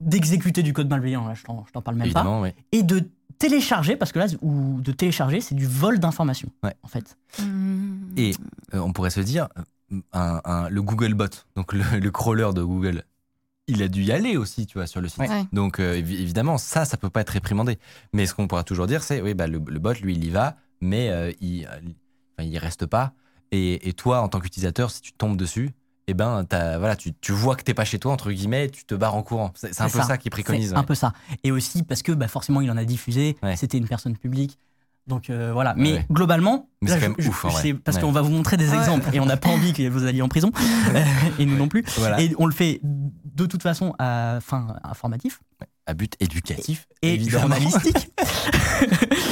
d'exécuter 0.00 0.62
du 0.62 0.72
code 0.72 0.90
malveillant, 0.90 1.26
là, 1.26 1.34
je 1.34 1.42
t'en 1.44 1.64
parle 1.80 1.96
même 1.96 2.12
pas, 2.12 2.20
Évidemment, 2.20 2.40
ouais. 2.42 2.54
et 2.72 2.82
de 2.82 3.08
télécharger, 3.38 3.96
parce 3.96 4.12
que 4.12 4.18
là, 4.18 4.26
ou 4.42 4.80
de 4.80 4.92
télécharger, 4.92 5.40
c'est 5.40 5.54
du 5.54 5.66
vol 5.66 5.98
d'informations, 5.98 6.50
Ouais. 6.62 6.74
en 6.82 6.88
fait. 6.88 7.16
Hmm. 7.40 8.12
Et 8.16 8.32
euh, 8.74 8.78
on 8.78 8.92
pourrait 8.92 9.10
se 9.10 9.20
dire, 9.20 9.48
euh, 9.58 10.00
un- 10.12 10.40
un- 10.44 10.68
le 10.68 10.82
Googlebot, 10.82 11.26
donc 11.56 11.72
le, 11.72 11.82
le 12.00 12.10
crawler 12.10 12.50
de 12.54 12.62
Google, 12.62 13.04
il 13.66 13.82
a 13.82 13.88
dû 13.88 14.02
y 14.02 14.12
aller 14.12 14.36
aussi, 14.36 14.66
tu 14.66 14.78
vois, 14.78 14.86
sur 14.86 15.00
le 15.00 15.08
site. 15.08 15.20
Ouais. 15.20 15.44
Donc 15.52 15.80
euh, 15.80 15.94
évi- 15.96 16.20
évidemment, 16.20 16.58
ça, 16.58 16.84
ça 16.84 16.96
peut 16.96 17.10
pas 17.10 17.22
être 17.22 17.30
réprimandé. 17.30 17.78
Mais 18.12 18.26
ce 18.26 18.34
qu'on 18.34 18.46
pourra 18.46 18.62
toujours 18.64 18.86
dire, 18.86 19.02
c'est, 19.02 19.20
oui, 19.22 19.34
bah, 19.34 19.46
le, 19.46 19.58
le 19.66 19.78
bot, 19.78 19.94
lui, 19.94 20.14
il 20.14 20.24
y 20.24 20.30
va, 20.30 20.56
mais 20.80 21.08
euh, 21.10 21.32
il, 21.40 21.66
euh, 21.66 22.42
il 22.42 22.58
reste 22.58 22.86
pas. 22.86 23.12
Et, 23.52 23.88
et 23.88 23.92
toi, 23.92 24.20
en 24.20 24.28
tant 24.28 24.40
qu'utilisateur, 24.40 24.90
si 24.90 25.00
tu 25.00 25.12
tombes 25.12 25.36
dessus, 25.36 25.70
eh 26.06 26.14
ben, 26.14 26.44
t'as- 26.48 26.78
voilà, 26.78 26.96
tu, 26.96 27.12
tu 27.20 27.32
vois 27.32 27.56
que 27.56 27.62
t'es 27.62 27.74
pas 27.74 27.84
chez 27.84 27.98
toi, 27.98 28.12
entre 28.12 28.30
guillemets, 28.30 28.68
tu 28.68 28.84
te 28.84 28.94
barres 28.94 29.14
en 29.14 29.22
courant. 29.22 29.52
C'est 29.54 29.80
un 29.80 29.88
peu 29.88 29.98
ça. 30.00 30.04
ça, 30.04 30.18
qu'il 30.18 30.30
préconise. 30.30 30.72
Ouais. 30.72 30.78
un 30.78 30.82
peu 30.84 30.94
ça. 30.94 31.12
Et 31.44 31.50
aussi 31.52 31.82
parce 31.82 32.02
que 32.02 32.12
bah, 32.12 32.28
forcément, 32.28 32.60
il 32.60 32.70
en 32.70 32.76
a 32.76 32.84
diffusé, 32.84 33.36
Ouais. 33.42 33.56
c'était 33.56 33.78
une 33.78 33.88
personne 33.88 34.16
publique. 34.16 34.58
Donc 35.06 35.28
euh, 35.28 35.50
voilà. 35.52 35.74
Mais 35.76 35.92
ouais. 35.92 36.06
globalement, 36.10 36.68
Mais 36.80 36.88
là, 36.90 36.94
quand 36.96 37.02
je- 37.02 37.06
même 37.08 37.28
ouf, 37.28 37.46
je- 37.62 37.72
parce 37.74 37.96
Ouais. 37.98 38.02
qu'on 38.02 38.12
va 38.12 38.22
vous 38.22 38.30
montrer 38.30 38.56
des 38.56 38.70
Ouais. 38.70 38.76
exemples 38.78 39.08
et 39.12 39.20
on 39.20 39.26
n'a 39.26 39.36
pas 39.36 39.50
envie 39.50 39.72
que 39.74 39.86
vous 39.88 40.04
alliez 40.04 40.22
en 40.22 40.28
prison, 40.28 40.50
et 41.38 41.44
nous 41.44 41.56
non 41.56 41.68
plus. 41.68 41.84
Voilà. 41.98 42.20
Et 42.22 42.34
on 42.38 42.46
le 42.46 42.52
fait 42.54 42.80
de 42.82 43.44
toute 43.46 43.62
façon 43.62 43.94
à 43.98 44.38
fin 44.40 44.76
informatif 44.82 45.40
À 45.86 45.92
but 45.92 46.14
éducatif, 46.20 46.86
et 47.02 47.14
évidemment. 47.14 47.54
journalistique. 47.54 48.10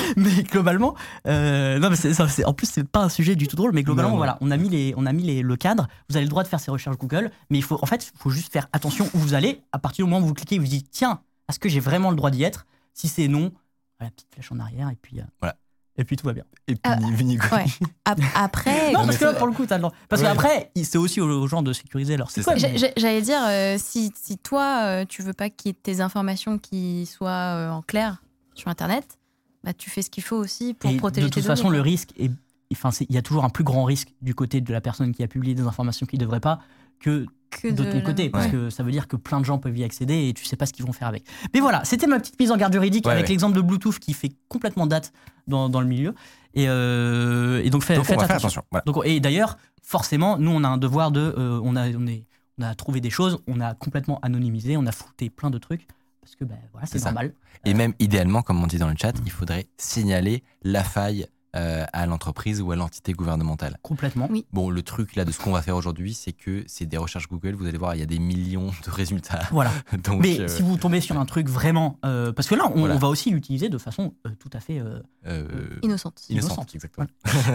globalement, 0.53 0.95
euh, 1.27 1.79
non, 1.79 1.91
mais 1.91 1.97
c'est- 1.97 2.45
en 2.45 2.53
plus, 2.55 2.69
c'est 2.71 2.85
pas 2.89 3.01
un 3.01 3.09
sujet 3.09 3.35
du 3.35 3.49
tout 3.49 3.57
drôle, 3.57 3.73
mais 3.73 3.83
globalement, 3.83 4.11
Non, 4.11 4.15
non. 4.15 4.19
voilà, 4.19 4.39
on 4.41 4.51
a 4.51 4.57
mis, 4.57 4.69
les, 4.69 4.95
on 4.97 5.07
a 5.07 5.13
mis 5.13 5.23
les, 5.25 5.43
le 5.43 5.57
cadre. 5.57 5.89
Vous 6.09 6.17
avez 6.17 6.25
le 6.25 6.31
droit 6.31 6.43
de 6.43 6.49
faire 6.49 6.61
ces 6.61 6.71
recherches 6.71 6.97
Google, 6.99 7.31
mais 7.51 7.59
il 7.59 7.63
faut, 7.65 7.79
en 7.83 7.87
fait, 7.87 8.11
il 8.15 8.19
faut 8.19 8.31
juste 8.31 8.53
faire 8.53 8.69
attention 8.73 9.09
où 9.15 9.19
vous 9.19 9.35
allez. 9.35 9.63
À 9.73 9.79
partir 9.79 10.05
du 10.05 10.11
moment 10.11 10.25
où 10.25 10.29
vous 10.29 10.35
cliquez, 10.35 10.59
vous 10.59 10.67
dites, 10.67 10.89
tiens, 10.91 11.21
est-ce 11.49 11.59
que 11.59 11.69
j'ai 11.69 11.81
vraiment 11.81 12.11
le 12.11 12.17
droit 12.17 12.31
d'y 12.31 12.43
être? 12.45 12.67
Si 12.95 13.09
c'est 13.09 13.27
non, 13.29 13.51
voilà, 13.99 14.11
petite 14.13 14.29
flèche 14.33 14.53
en 14.53 14.59
arrière, 14.61 14.89
et 14.91 14.97
puis, 15.01 15.19
euh, 15.21 15.25
Voilà. 15.41 15.57
et 15.97 16.05
puis 16.05 16.17
tout 16.17 16.27
va 16.27 16.33
bien. 16.35 16.45
Et 16.69 16.77
puis, 16.77 16.93
Vini- 17.15 17.39
ouais. 17.39 17.65
Ap- 18.05 18.21
Après, 18.35 18.93
non, 18.93 19.05
parce 19.07 19.17
que 19.17 19.25
là, 19.25 19.33
pour 19.35 19.47
le 19.47 19.53
coup, 19.53 19.65
t'as 19.67 19.77
le 19.77 19.83
droit. 19.83 19.95
Parce 20.09 20.21
Ouais. 20.23 20.29
qu'après, 20.29 20.71
il- 20.75 20.85
c'est 20.85 20.99
aussi 20.99 21.21
aux, 21.21 21.47
gens 21.47 21.63
de 21.63 21.73
sécuriser 21.73 22.17
leur 22.17 22.31
j'ai- 22.31 22.93
J'allais 22.97 23.23
dire, 23.23 23.41
euh, 23.47 23.77
si, 23.79 24.13
si 24.21 24.37
toi, 24.39 24.83
euh, 24.85 25.05
tu 25.09 25.23
veux 25.23 25.33
pas 25.33 25.49
qu'il 25.51 25.71
y 25.71 25.71
ait 25.71 25.79
tes 25.83 26.01
informations 26.01 26.59
qui 26.59 27.07
soient 27.07 27.31
euh, 27.31 27.71
en 27.71 27.83
clair 27.83 28.23
sur 28.55 28.69
Internet, 28.69 29.19
bah, 29.65 29.73
tu 29.73 29.91
fais 29.91 30.03
ce 30.03 30.11
qu'il 30.11 30.23
faut 30.23 30.37
aussi 30.37 30.75
pour 30.75 30.91
Et 30.91 30.97
protéger 30.97 31.27
de 31.29 31.33
tes 31.33 31.41
toute 31.41 31.47
façon, 31.47 31.65
données. 31.65 31.77
le 31.77 31.83
risque 31.83 32.11
est. 32.19 32.31
Enfin, 32.73 32.91
il 33.09 33.15
y 33.15 33.19
a 33.19 33.23
toujours 33.23 33.45
un 33.45 33.51
plus 33.51 33.65
grand 33.65 33.85
risque 33.85 34.15
du 34.23 34.35
côté 34.35 34.61
de 34.63 34.73
la 34.73 34.81
personne 34.81 35.13
qui 35.13 35.23
a 35.23 35.29
publié 35.29 35.55
des 35.55 35.63
informations 35.63 36.07
qu'il 36.07 36.19
ne 36.19 36.25
devrait 36.25 36.41
pas 36.41 36.61
que 37.01 37.27
Que 37.51 37.69
de, 37.69 37.85
ton 37.85 38.01
côté, 38.01 38.31
parce 38.31 38.47
Ouais. 38.47 38.51
que 38.51 38.71
ça 38.71 38.83
veut 38.83 38.91
dire 38.93 39.09
que 39.09 39.17
plein 39.17 39.41
de 39.41 39.45
gens 39.45 39.59
peuvent 39.59 39.77
y 39.77 39.85
accéder 39.85 40.29
et 40.29 40.33
tu 40.33 40.47
sais 40.47 40.57
pas 40.57 40.65
ce 40.65 40.73
qu'ils 40.73 40.87
vont 40.87 40.93
faire 40.95 41.07
avec. 41.09 41.25
Mais 41.53 41.61
voilà, 41.61 41.85
c'était 41.85 42.07
ma 42.07 42.19
petite 42.19 42.41
mise 42.41 42.51
en 42.51 42.57
garde 42.57 42.73
juridique 42.73 43.05
Ouais, 43.05 43.13
avec 43.13 43.25
ouais. 43.25 43.29
l'exemple 43.29 43.55
de 43.55 43.61
Bluetooth 43.61 43.99
qui 43.99 44.15
fait 44.15 44.33
complètement 44.49 44.87
date 44.87 45.13
dans, 45.49 45.69
dans 45.69 45.83
le 45.83 45.87
milieu. 45.87 46.15
Et, 46.55 46.65
euh, 46.69 47.61
et 47.63 47.69
donc, 47.69 47.83
fait- 47.83 47.97
Donc 47.97 48.07
faites 48.07 48.19
attention. 48.23 48.37
attention. 48.37 48.63
Voilà. 48.71 48.85
Donc, 48.87 49.03
et 49.05 49.21
d'ailleurs, 49.21 49.59
forcément, 49.83 50.39
nous, 50.39 50.51
on 50.51 50.65
a 50.65 50.69
un 50.69 50.79
devoir 50.79 51.11
de. 51.11 51.21
euh, 51.37 51.61
on, 51.63 51.77
a, 51.77 51.91
on, 51.91 52.07
est, 52.07 52.25
on 52.59 52.63
a 52.63 52.75
trouvé 52.75 53.03
des 53.03 53.11
choses, 53.11 53.39
on 53.47 53.61
a 53.61 53.75
complètement 53.75 54.19
anonymisé, 54.23 54.79
on 54.79 54.87
a 54.87 54.93
fouté 54.93 55.29
plein 55.29 55.51
de 55.51 55.59
trucs, 55.59 55.87
parce 56.23 56.37
que 56.37 56.45
ben, 56.45 56.57
voilà, 56.73 56.87
c'est 56.87 57.03
normal. 57.05 57.35
Et 57.67 57.75
même 57.75 57.93
idéalement, 57.99 58.43
comme 58.43 58.63
on 58.63 58.67
dit 58.67 58.79
dans 58.79 58.89
le 58.89 58.97
chat, 59.01 59.13
il 59.25 59.31
faudrait 59.31 59.67
signaler 59.77 60.43
la 60.63 60.83
faille 60.85 61.27
euh, 61.55 61.85
à 61.93 62.07
l'entreprise 62.07 62.63
ou 62.63 62.73
à 62.73 62.77
l'entité 62.77 63.13
gouvernementale. 63.13 63.77
Complètement. 63.83 64.27
Oui. 64.31 64.47
Bon, 64.55 64.71
le 64.71 64.83
truc 64.83 65.17
là 65.17 65.27
de 65.27 65.33
ce 65.33 65.39
qu'on 65.39 65.53
va 65.53 65.61
faire 65.61 65.77
aujourd'hui, 65.77 66.15
c'est 66.15 66.33
que 66.33 66.65
c'est 66.67 66.87
des 66.87 66.97
recherches 66.97 67.29
Google. 67.29 67.53
Vous 67.55 67.67
allez 67.67 67.77
voir, 67.77 67.95
il 67.95 67.99
y 67.99 68.03
a 68.03 68.07
des 68.07 68.19
millions 68.19 68.69
de 68.87 68.91
résultats. 68.91 69.41
Voilà. 69.51 69.71
Donc, 70.05 70.23
Mais 70.23 70.41
euh, 70.41 70.49
si 70.49 70.63
vous 70.63 70.79
tombez 70.79 71.03
sur 71.03 71.19
un 71.21 71.27
truc 71.27 71.49
vraiment. 71.51 71.99
euh, 72.07 72.33
parce 72.33 72.49
que 72.49 72.55
là, 72.55 72.71
on, 72.75 72.79
Voilà. 72.81 72.95
on 72.95 72.99
va 72.99 73.09
aussi 73.09 73.31
l'utiliser 73.31 73.69
de 73.69 73.77
façon 73.77 74.15
euh, 74.27 74.31
tout 74.39 74.49
à 74.55 74.61
fait. 74.61 74.79
euh, 74.79 75.01
euh, 75.27 75.47
Innocente. 75.83 76.23
innocente, 76.31 76.31
innocente. 76.31 76.75
exactement. 76.75 77.07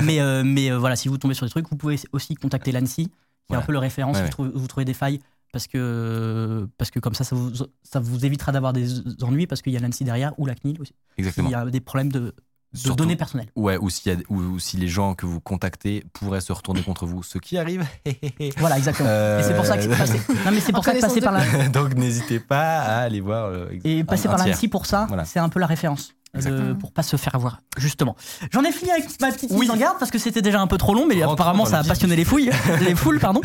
mais 0.03 0.19
euh, 0.21 0.43
mais 0.45 0.69
euh, 0.71 0.77
voilà, 0.77 0.95
si 0.95 1.07
vous 1.07 1.17
tombez 1.17 1.33
sur 1.33 1.45
des 1.47 1.50
trucs, 1.50 1.67
vous 1.67 1.77
pouvez 1.77 2.00
aussi 2.12 2.36
contacter 2.36 2.71
l'ANSI, 2.71 2.95
qui 2.95 3.01
est 3.03 3.09
Voilà. 3.50 3.63
un 3.63 3.65
peu 3.65 3.71
le 3.71 3.79
Ouais, 3.79 3.89
ouais. 4.25 4.29
trouvez, 4.29 4.51
vous 4.53 4.67
trouvez 4.67 4.86
des 4.86 4.93
failles, 4.93 5.21
parce 5.51 5.67
que, 5.67 6.67
parce 6.77 6.91
que 6.91 6.99
comme 6.99 7.13
ça, 7.13 7.23
ça 7.23 7.35
vous, 7.35 7.51
ça 7.83 7.99
vous 7.99 8.25
évitera 8.25 8.51
d'avoir 8.51 8.73
des 8.73 8.99
ennuis, 9.23 9.47
parce 9.47 9.61
qu'il 9.61 9.73
y 9.73 9.77
a 9.77 9.79
l'ANSI 9.79 10.03
derrière, 10.03 10.33
ou 10.37 10.45
la 10.45 10.55
CNIL 10.55 10.81
aussi. 10.81 10.93
Exactement. 11.17 11.49
Il 11.49 11.51
y 11.51 11.55
a 11.55 11.65
des 11.65 11.79
problèmes 11.79 12.11
de, 12.11 12.19
de 12.19 12.33
Surtout- 12.73 12.97
données 12.97 13.15
personnelles. 13.15 13.47
Ouais, 13.55 13.77
ou, 13.77 13.89
s'il 13.89 14.11
y 14.11 14.15
a- 14.15 14.19
ou, 14.29 14.39
ou 14.39 14.59
si 14.59 14.75
les 14.77 14.87
gens 14.89 15.15
que 15.15 15.25
vous 15.25 15.39
contactez 15.39 16.03
pourraient 16.13 16.41
se 16.41 16.51
retourner 16.51 16.83
contre 16.83 17.05
vous, 17.05 17.23
ce 17.23 17.37
qui 17.37 17.57
arrive. 17.57 17.85
Voilà, 18.57 18.77
exactement. 18.77 19.07
Euh, 19.09 19.39
Et 19.39 19.43
c'est 19.43 19.55
pour 19.55 19.65
ça 19.65 19.77
que 19.77 19.83
c'est 19.83 19.89
passé. 19.97 20.19
Non, 20.45 20.51
mais 20.51 20.59
c'est 20.59 20.71
pour 20.73 20.83
ça 20.83 20.91
que 20.93 20.99
passer 21.01 21.21
connaissance 21.21 21.43
par 21.47 21.59
la, 21.63 21.69
Donc 21.69 21.95
n'hésitez 21.95 22.39
pas 22.39 22.79
à 22.79 22.97
aller 22.99 23.21
voir. 23.21 23.45
euh, 23.45 23.69
et 23.83 24.03
passer 24.03 24.27
un 24.27 24.31
par 24.31 24.43
tiers. 24.43 24.53
l'ANSI 24.55 24.67
pour 24.67 24.85
ça, 24.85 25.05
Voilà. 25.07 25.23
c'est 25.25 25.39
un 25.39 25.49
peu 25.49 25.59
la 25.59 25.65
référence. 25.67 26.13
De- 26.38 26.48
Exactement. 26.48 26.75
pour 26.75 26.91
pas 26.91 27.03
se 27.03 27.15
faire 27.17 27.36
avoir, 27.36 27.62
justement. 27.77 28.15
J'en 28.51 28.63
ai 28.63 28.72
fini 28.72 28.91
avec 28.91 29.06
ma 29.22 29.32
petite 29.32 29.51
Oui. 29.51 29.62
mise 29.62 29.72
en 29.72 29.77
garde 29.77 29.98
parce 30.00 30.12
que 30.12 30.17
c'était 30.20 30.41
déjà 30.41 30.62
un 30.62 30.67
peu 30.67 30.77
trop 30.77 30.94
long, 30.94 31.06
mais 31.06 31.15
Rentrons 31.15 31.34
apparemment 31.34 31.65
ça 31.65 31.79
a 31.79 31.84
le 31.84 31.88
passionné 31.88 32.15
les 32.15 32.25
fouilles, 32.25 32.50
les 32.82 32.96
foules, 32.96 33.20
pardon. 33.20 33.41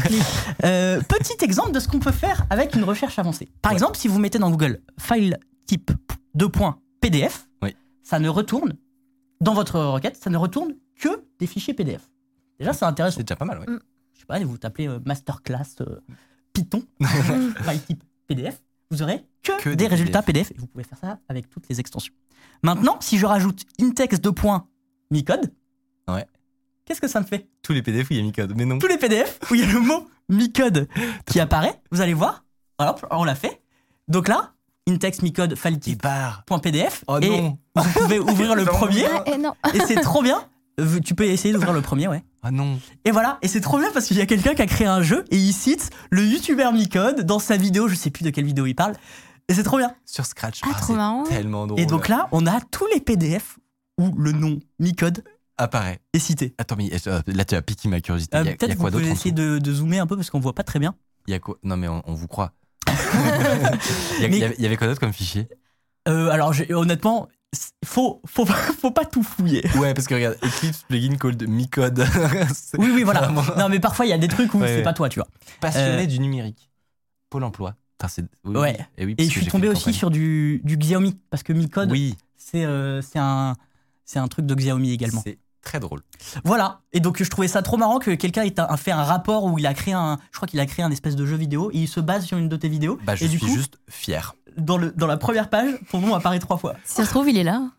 Euh, 0.64 1.00
petit 1.02 1.42
exemple 1.44 1.72
de 1.72 1.80
ce 1.80 1.88
qu'on 1.88 1.98
peut 2.00 2.12
faire 2.12 2.46
avec 2.50 2.74
une 2.74 2.84
recherche 2.84 3.18
avancée. 3.18 3.50
Par 3.62 3.72
Ouais. 3.72 3.76
exemple, 3.76 3.96
si 3.96 4.08
vous 4.08 4.18
mettez 4.18 4.38
dans 4.38 4.50
Google 4.50 4.80
file 4.98 5.38
type 5.66 5.90
2 6.34 6.48
points 6.48 6.78
PDF, 7.00 7.48
Oui. 7.62 7.74
ça 8.02 8.18
ne 8.18 8.28
retourne 8.28 8.74
dans 9.40 9.54
votre 9.54 9.80
requête, 9.80 10.16
ça 10.22 10.30
ne 10.30 10.36
retourne 10.36 10.74
que 11.00 11.08
des 11.38 11.46
fichiers 11.46 11.74
PDF. 11.74 12.02
Déjà, 12.60 12.72
c'est 12.72 12.84
intéressant. 12.84 13.16
C'est 13.18 13.24
déjà 13.24 13.36
pas 13.36 13.44
mal, 13.44 13.58
ouais. 13.58 13.66
Je 14.14 14.20
sais 14.20 14.26
pas, 14.26 14.38
vous 14.38 14.56
tapez 14.58 14.86
euh, 14.86 15.00
masterclass 15.04 15.64
euh, 15.80 15.98
Python, 16.52 16.82
file 17.00 17.80
type 17.86 18.04
PDF, 18.28 18.62
vous 18.92 19.02
aurez 19.02 19.24
que, 19.42 19.60
Que 19.60 19.68
des, 19.70 19.76
des 19.76 19.86
résultats 19.88 20.22
PDF. 20.22 20.50
Et 20.52 20.56
vous 20.58 20.66
pouvez 20.66 20.84
faire 20.84 20.98
ça 20.98 21.18
avec 21.28 21.48
toutes 21.50 21.68
les 21.68 21.80
extensions. 21.80 22.12
Maintenant, 22.62 22.98
si 23.00 23.18
je 23.18 23.26
rajoute 23.26 23.62
index 23.80 24.20
2 24.20 24.32
points 24.32 24.66
micode, 25.10 25.52
Ouais. 26.08 26.26
qu'est-ce 26.84 27.00
que 27.00 27.08
ça 27.08 27.20
me 27.20 27.26
fait? 27.26 27.48
Tous 27.62 27.72
les 27.72 27.82
PDF 27.82 28.10
où 28.10 28.12
il 28.12 28.16
y 28.18 28.20
a 28.20 28.22
Micode, 28.22 28.52
mais 28.56 28.64
non. 28.64 28.78
Tous 28.78 28.86
les 28.86 28.98
PDF 28.98 29.38
où 29.50 29.54
il 29.54 29.60
y 29.60 29.64
a 29.64 29.72
le 29.72 29.80
mot 29.80 30.08
micode 30.28 30.88
qui 31.26 31.40
apparaît, 31.40 31.80
vous 31.90 32.00
allez 32.00 32.14
voir. 32.14 32.44
Voilà, 32.78 32.94
on 33.10 33.24
l'a 33.24 33.34
fait. 33.34 33.62
Donc 34.08 34.28
là, 34.28 34.52
index 34.88 35.22
micode 35.22 35.54
file 35.56 35.74
Il 35.74 35.80
type 35.80 36.02
part. 36.02 36.44
point 36.44 36.58
.pdf 36.58 37.04
Oh 37.06 37.18
et 37.20 37.28
non. 37.28 37.58
vous 37.76 38.00
pouvez 38.00 38.18
ouvrir 38.20 38.54
le 38.54 38.64
premier 38.64 39.06
Ah, 39.06 39.24
et 39.26 39.38
non. 39.38 39.52
et 39.74 39.80
c'est 39.80 40.00
trop 40.00 40.22
bien. 40.22 40.44
Tu 41.04 41.14
peux 41.14 41.24
essayer 41.24 41.52
d'ouvrir 41.54 41.72
le 41.72 41.82
premier, 41.82 42.08
ouais. 42.08 42.22
Ah 42.42 42.50
non. 42.50 42.80
Et 43.04 43.10
voilà, 43.12 43.38
et 43.42 43.48
c'est 43.48 43.60
trop 43.60 43.78
bien 43.78 43.90
parce 43.92 44.06
qu'il 44.06 44.16
y 44.16 44.20
a 44.20 44.26
quelqu'un 44.26 44.54
qui 44.54 44.62
a 44.62 44.66
créé 44.66 44.86
un 44.86 45.02
jeu 45.02 45.24
et 45.30 45.36
il 45.36 45.52
cite 45.52 45.90
le 46.10 46.24
youtubeur 46.26 46.72
Micode 46.72 47.20
dans 47.22 47.38
sa 47.38 47.56
vidéo, 47.56 47.86
je 47.88 47.94
sais 47.94 48.10
plus 48.10 48.24
de 48.24 48.30
quelle 48.30 48.44
vidéo 48.46 48.66
il 48.66 48.74
parle, 48.74 48.94
et 49.48 49.54
c'est 49.54 49.62
trop 49.62 49.78
bien. 49.78 49.94
Sur 50.06 50.26
Scratch. 50.26 50.60
Ah, 50.64 50.74
trop 50.74 50.86
c'est 50.88 50.92
marrant. 50.94 51.24
Tellement 51.24 51.66
drôle. 51.66 51.78
Et 51.80 51.86
donc 51.86 52.08
là, 52.08 52.28
on 52.32 52.46
a 52.46 52.60
tous 52.70 52.86
les 52.92 53.00
PDF 53.00 53.58
où 53.98 54.12
le 54.16 54.32
nom 54.32 54.58
Micode 54.80 55.22
Apparaît. 55.56 56.00
est 56.14 56.18
cité. 56.18 56.54
Attends, 56.58 56.76
mais 56.76 56.90
euh, 57.06 57.20
là, 57.26 57.44
tu 57.44 57.54
as 57.54 57.62
piqué 57.62 57.88
ma 57.88 58.00
curiosité. 58.00 58.36
Euh, 58.36 58.40
Il 58.42 58.46
y 58.46 58.48
a, 58.48 58.50
il 58.52 58.54
y 58.54 58.56
Peut-être 58.58 58.74
vous 58.74 58.80
quoi 58.80 58.90
d'autre 58.90 59.02
pouvez 59.04 59.12
essayer 59.14 59.32
de, 59.32 59.58
de 59.58 59.72
zoomer 59.72 60.00
un 60.00 60.06
peu 60.06 60.16
parce 60.16 60.30
qu'on 60.30 60.40
voit 60.40 60.54
pas 60.54 60.64
très 60.64 60.78
bien. 60.80 60.94
Il 61.28 61.30
y 61.30 61.34
a 61.34 61.38
quoi? 61.38 61.58
Non, 61.62 61.76
mais 61.76 61.86
on, 61.86 62.02
on 62.06 62.14
vous 62.14 62.26
croit. 62.26 62.52
il, 64.18 64.24
y 64.24 64.28
Mais- 64.28 64.42
avait- 64.64 64.76
quoi 64.76 64.86
d'autre 64.88 65.00
comme 65.00 65.12
fichier? 65.12 65.48
Euh, 66.08 66.30
alors 66.30 66.52
j'ai- 66.52 66.72
honnêtement, 66.74 67.28
faut, 67.84 68.20
faut, 68.26 68.44
pas- 68.44 68.54
faut 68.80 68.90
pas 68.90 69.04
tout 69.04 69.22
fouiller. 69.22 69.64
Ouais, 69.76 69.94
parce 69.94 70.06
que 70.06 70.14
regarde, 70.14 70.36
Eclipse 70.42 70.84
plugin 70.88 71.16
called 71.16 71.46
Micode. 71.48 72.04
Oui, 72.78 72.90
oui, 72.94 73.02
voilà. 73.02 73.22
vraiment 73.28 73.42
Non, 73.58 73.68
mais 73.68 73.80
parfois 73.80 74.06
il 74.06 74.08
y 74.10 74.12
a 74.12 74.18
des 74.18 74.28
trucs 74.28 74.54
où 74.54 74.58
Ouais, 74.60 74.68
c'est 74.68 74.76
ouais. 74.76 74.82
pas 74.82 74.92
toi, 74.92 75.08
tu 75.08 75.18
vois. 75.18 75.28
Passionné 75.60 76.04
Euh, 76.04 76.06
du 76.06 76.18
numérique. 76.18 76.70
Pôle 77.30 77.44
emploi. 77.44 77.74
Putain, 77.98 78.08
c'est- 78.08 78.24
oui, 78.44 78.56
Ouais. 78.56 78.78
Et, 78.96 79.04
oui, 79.06 79.14
Et 79.18 79.24
je 79.24 79.30
suis 79.30 79.46
tombé 79.46 79.68
aussi 79.68 79.92
sur 79.92 80.10
du, 80.10 80.60
du 80.64 80.76
Xiaomi 80.76 81.18
parce 81.30 81.42
que 81.42 81.52
Micode, 81.52 81.90
Oui, 81.90 82.16
c'est 82.36 82.64
euh, 82.64 83.00
un, 83.16 83.54
c'est 84.04 84.18
un 84.18 84.28
truc 84.28 84.46
de 84.46 84.54
Xiaomi 84.54 84.90
également. 84.92 85.20
c'est 85.24 85.38
très 85.60 85.78
drôle. 85.78 86.00
Voilà. 86.44 86.80
Et 86.92 86.98
donc, 87.00 87.22
je 87.22 87.30
trouvais 87.30 87.46
ça 87.48 87.62
trop 87.62 87.76
marrant 87.76 87.98
que 88.00 88.10
quelqu'un 88.12 88.42
ait 88.42 88.58
un- 88.58 88.76
fait 88.76 88.90
un 88.90 89.04
rapport 89.04 89.44
où 89.44 89.58
il 89.58 89.66
a 89.66 89.74
créé 89.74 89.94
un. 89.94 90.18
Je 90.32 90.36
crois 90.38 90.48
qu'il 90.48 90.58
a 90.58 90.66
créé 90.66 90.84
un 90.84 90.90
espèce 90.90 91.14
de 91.14 91.24
jeu 91.24 91.36
vidéo 91.36 91.70
et 91.72 91.78
il 91.78 91.88
se 91.88 92.00
base 92.00 92.24
sur 92.24 92.36
une 92.38 92.48
de 92.48 92.56
tes 92.56 92.68
vidéos. 92.68 92.98
Bah, 93.04 93.14
je 93.14 93.24
et 93.24 93.28
du 93.28 93.38
suis 93.38 93.46
coup, 93.46 93.54
juste 93.54 93.78
fier. 93.88 94.34
Dans, 94.56 94.76
le, 94.78 94.92
dans 94.92 95.06
la 95.06 95.16
première 95.16 95.48
page, 95.50 95.70
ton 95.90 96.00
nom 96.00 96.14
apparaît 96.14 96.38
trois 96.38 96.56
fois. 96.58 96.74
Si 96.84 96.94
ça 96.94 97.04
se 97.04 97.10
trouve, 97.10 97.28
il 97.28 97.36
est 97.38 97.44
là. 97.44 97.70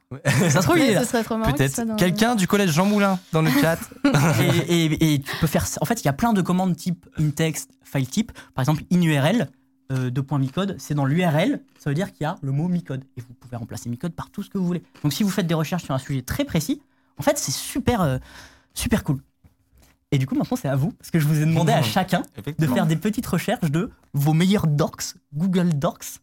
Ça 0.49 0.49
se 0.61 0.67
trouve, 0.67 0.77
il 0.77 0.83
est 0.85 0.93
là. 0.93 1.01
Ce 1.03 1.07
serait 1.07 1.23
trop 1.23 1.37
marrant. 1.37 1.51
qu'il 1.51 1.57
Peut-être 1.57 1.95
quelqu'un 1.97 2.35
du 2.35 2.47
collège 2.47 2.71
Jean 2.71 2.85
Moulin 2.85 3.19
dans 3.31 3.41
le 3.41 3.49
chat. 3.61 3.79
et, 4.69 4.83
et- 4.85 5.13
et 5.13 5.19
tu 5.21 5.31
peux 5.39 5.47
faire. 5.47 5.65
En 5.81 5.85
fait, 5.85 6.01
il 6.01 6.05
y 6.05 6.09
a 6.09 6.13
plein 6.13 6.33
de 6.33 6.41
commandes 6.41 6.75
type 6.75 7.05
intext, 7.17 7.71
file 7.83 8.07
type. 8.07 8.31
Par 8.53 8.61
exemple, 8.63 8.83
inurl, 8.91 9.47
euh, 9.91 10.11
points 10.11 10.39
micode, 10.39 10.75
c'est 10.79 10.93
dans 10.93 11.05
l'URL, 11.05 11.61
ça 11.77 11.89
veut 11.89 11.93
dire 11.95 12.11
qu'il 12.13 12.23
y 12.23 12.25
a 12.27 12.35
le 12.41 12.51
mot 12.51 12.67
micode. 12.67 13.03
Et 13.17 13.21
vous 13.21 13.33
pouvez 13.39 13.57
remplacer 13.57 13.89
micode 13.89 14.13
par 14.13 14.29
tout 14.29 14.43
ce 14.43 14.49
que 14.49 14.57
vous 14.57 14.65
voulez. 14.65 14.83
Donc, 15.03 15.13
si 15.13 15.23
vous 15.23 15.29
faites 15.29 15.47
des 15.47 15.53
recherches 15.53 15.83
sur 15.83 15.93
un 15.93 15.99
sujet 15.99 16.21
très 16.21 16.45
précis, 16.45 16.81
en 17.17 17.23
fait, 17.23 17.37
c'est 17.37 17.51
super, 17.51 18.01
euh, 18.01 18.17
super 18.73 19.03
cool. 19.03 19.19
Et 20.11 20.19
du 20.19 20.27
coup, 20.27 20.35
maintenant, 20.35 20.57
c'est 20.57 20.67
à 20.69 20.75
vous, 20.75 20.91
parce 20.91 21.09
que 21.09 21.17
je 21.19 21.25
vous 21.27 21.41
ai 21.41 21.45
demandé 21.45 21.71
à 21.73 21.81
Mmh. 21.81 21.85
chacun 21.85 22.21
de 22.59 22.67
faire 22.67 22.85
des 22.85 22.95
petites 22.95 23.25
recherches 23.25 23.71
de 23.71 23.89
vos 24.13 24.33
meilleurs 24.33 24.67
docs, 24.67 25.15
Google 25.33 25.69
Docs, 25.73 26.19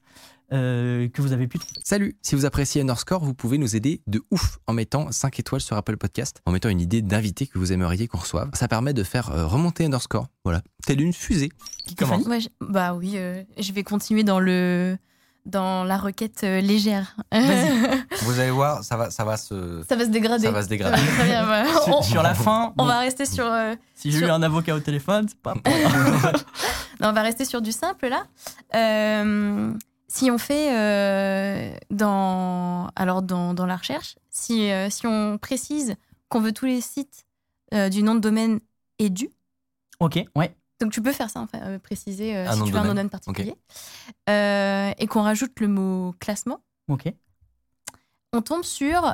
euh, 0.53 1.09
que 1.09 1.23
vous 1.23 1.33
avez 1.33 1.47
pu 1.47 1.59
trouver. 1.59 1.81
Salut, 1.85 2.17
si 2.23 2.35
vous 2.35 2.45
appréciez 2.45 2.83
Underscore, 2.83 3.25
vous 3.25 3.35
pouvez 3.35 3.59
nous 3.59 3.77
aider 3.77 4.03
de 4.07 4.23
ouf 4.31 4.59
en 4.67 4.73
mettant 4.73 5.11
5 5.13 5.39
étoiles 5.41 5.61
sur 5.61 5.77
Apple 5.77 5.97
Podcast, 5.97 6.41
en 6.47 6.53
mettant 6.53 6.69
une 6.69 6.81
idée 6.81 7.03
d'invité 7.03 7.47
que 7.47 7.59
vous 7.59 7.73
aimeriez 7.73 8.09
qu'on 8.09 8.19
reçoive. 8.19 8.51
Ça 8.55 8.69
permet 8.69 8.93
de 8.93 9.03
faire 9.05 9.31
euh, 9.31 9.47
remonter 9.47 9.85
Underscore, 9.85 10.27
voilà, 10.45 10.63
telle 10.87 11.01
une 11.01 11.13
fusée 11.13 11.51
qui 11.87 11.95
commence. 11.95 12.27
Ouais, 12.27 12.41
je- 12.41 12.49
bah 12.61 12.95
oui, 12.95 13.13
euh, 13.17 13.43
je 13.59 13.73
vais 13.73 13.83
continuer 13.85 14.25
dans 14.25 14.41
le 14.41 14.97
dans 15.47 15.85
la 15.85 15.97
requête 15.97 16.43
euh, 16.45 16.61
légère. 16.61 17.17
Vas-y. 17.33 18.05
Vous 18.23 18.39
allez 18.39 18.51
voir, 18.51 18.85
ça 18.85 18.99
va, 18.99 19.11
ça 19.11 19.25
va 19.25 19.39
se... 19.39 19.83
ça 19.89 19.97
va 19.97 20.05
se 20.05 20.11
dégrader. 20.11 20.45
Ça 20.45 20.51
va 20.51 20.63
se 20.63 20.69
dégrader. 20.69 21.01
Très 21.03 21.25
bien, 21.25 21.65
on, 21.87 22.03
sur 22.03 22.23
la 22.23 22.35
fin, 22.35 22.75
on 22.77 22.83
bon, 22.83 22.85
va 22.85 23.01
rester 23.01 23.25
sur 23.25 23.47
euh, 23.47 23.75
si 23.95 24.13
j'ai 24.13 24.19
eu 24.19 24.31
un 24.31 24.43
avocat 24.43 24.75
au 24.75 24.81
téléphone, 24.81 25.27
c'est 25.29 25.39
pas. 25.41 25.55
non, 27.01 27.09
on 27.09 27.13
va 27.13 27.23
rester 27.23 27.47
sur 27.47 27.63
du 27.63 27.73
simple 27.73 28.09
là. 28.09 28.25
Euh, 28.75 29.73
si 30.13 30.29
on 30.29 30.39
fait 30.39 30.75
euh, 30.77 31.73
dans 31.91 32.89
alors 32.97 33.23
dans, 33.23 33.55
dans 33.55 33.65
la 33.65 33.77
recherche, 33.77 34.17
si 34.29 34.69
euh, 34.73 34.91
si 34.91 35.07
on 35.07 35.39
précise 35.39 35.95
qu'on 36.29 36.41
veut 36.41 36.53
tous 36.53 36.67
les 36.67 36.81
sites 36.81 37.27
euh, 37.75 37.89
du 37.89 38.03
nom 38.03 38.17
de 38.17 38.21
domaine 38.21 38.59
édu, 38.99 39.31
ok, 40.01 40.19
ouais. 40.35 40.57
Donc 40.81 40.91
tu 40.91 41.01
peux 41.01 41.13
faire 41.13 41.31
ça, 41.31 41.41
enfin, 41.41 41.79
préciser 41.79 42.33
si 42.53 42.63
tu 42.65 42.73
veux 42.73 42.79
un 42.79 42.83
nom 42.83 42.89
de 42.89 42.89
domaine. 42.89 43.11
particulier. 43.11 43.55
Et 44.27 45.07
qu'on 45.07 45.23
rajoute 45.23 45.61
le 45.61 45.69
mot 45.69 46.15
classement, 46.19 46.61
Ok. 46.89 47.13
on 48.33 48.41
tombe 48.43 48.65
sur, 48.65 49.13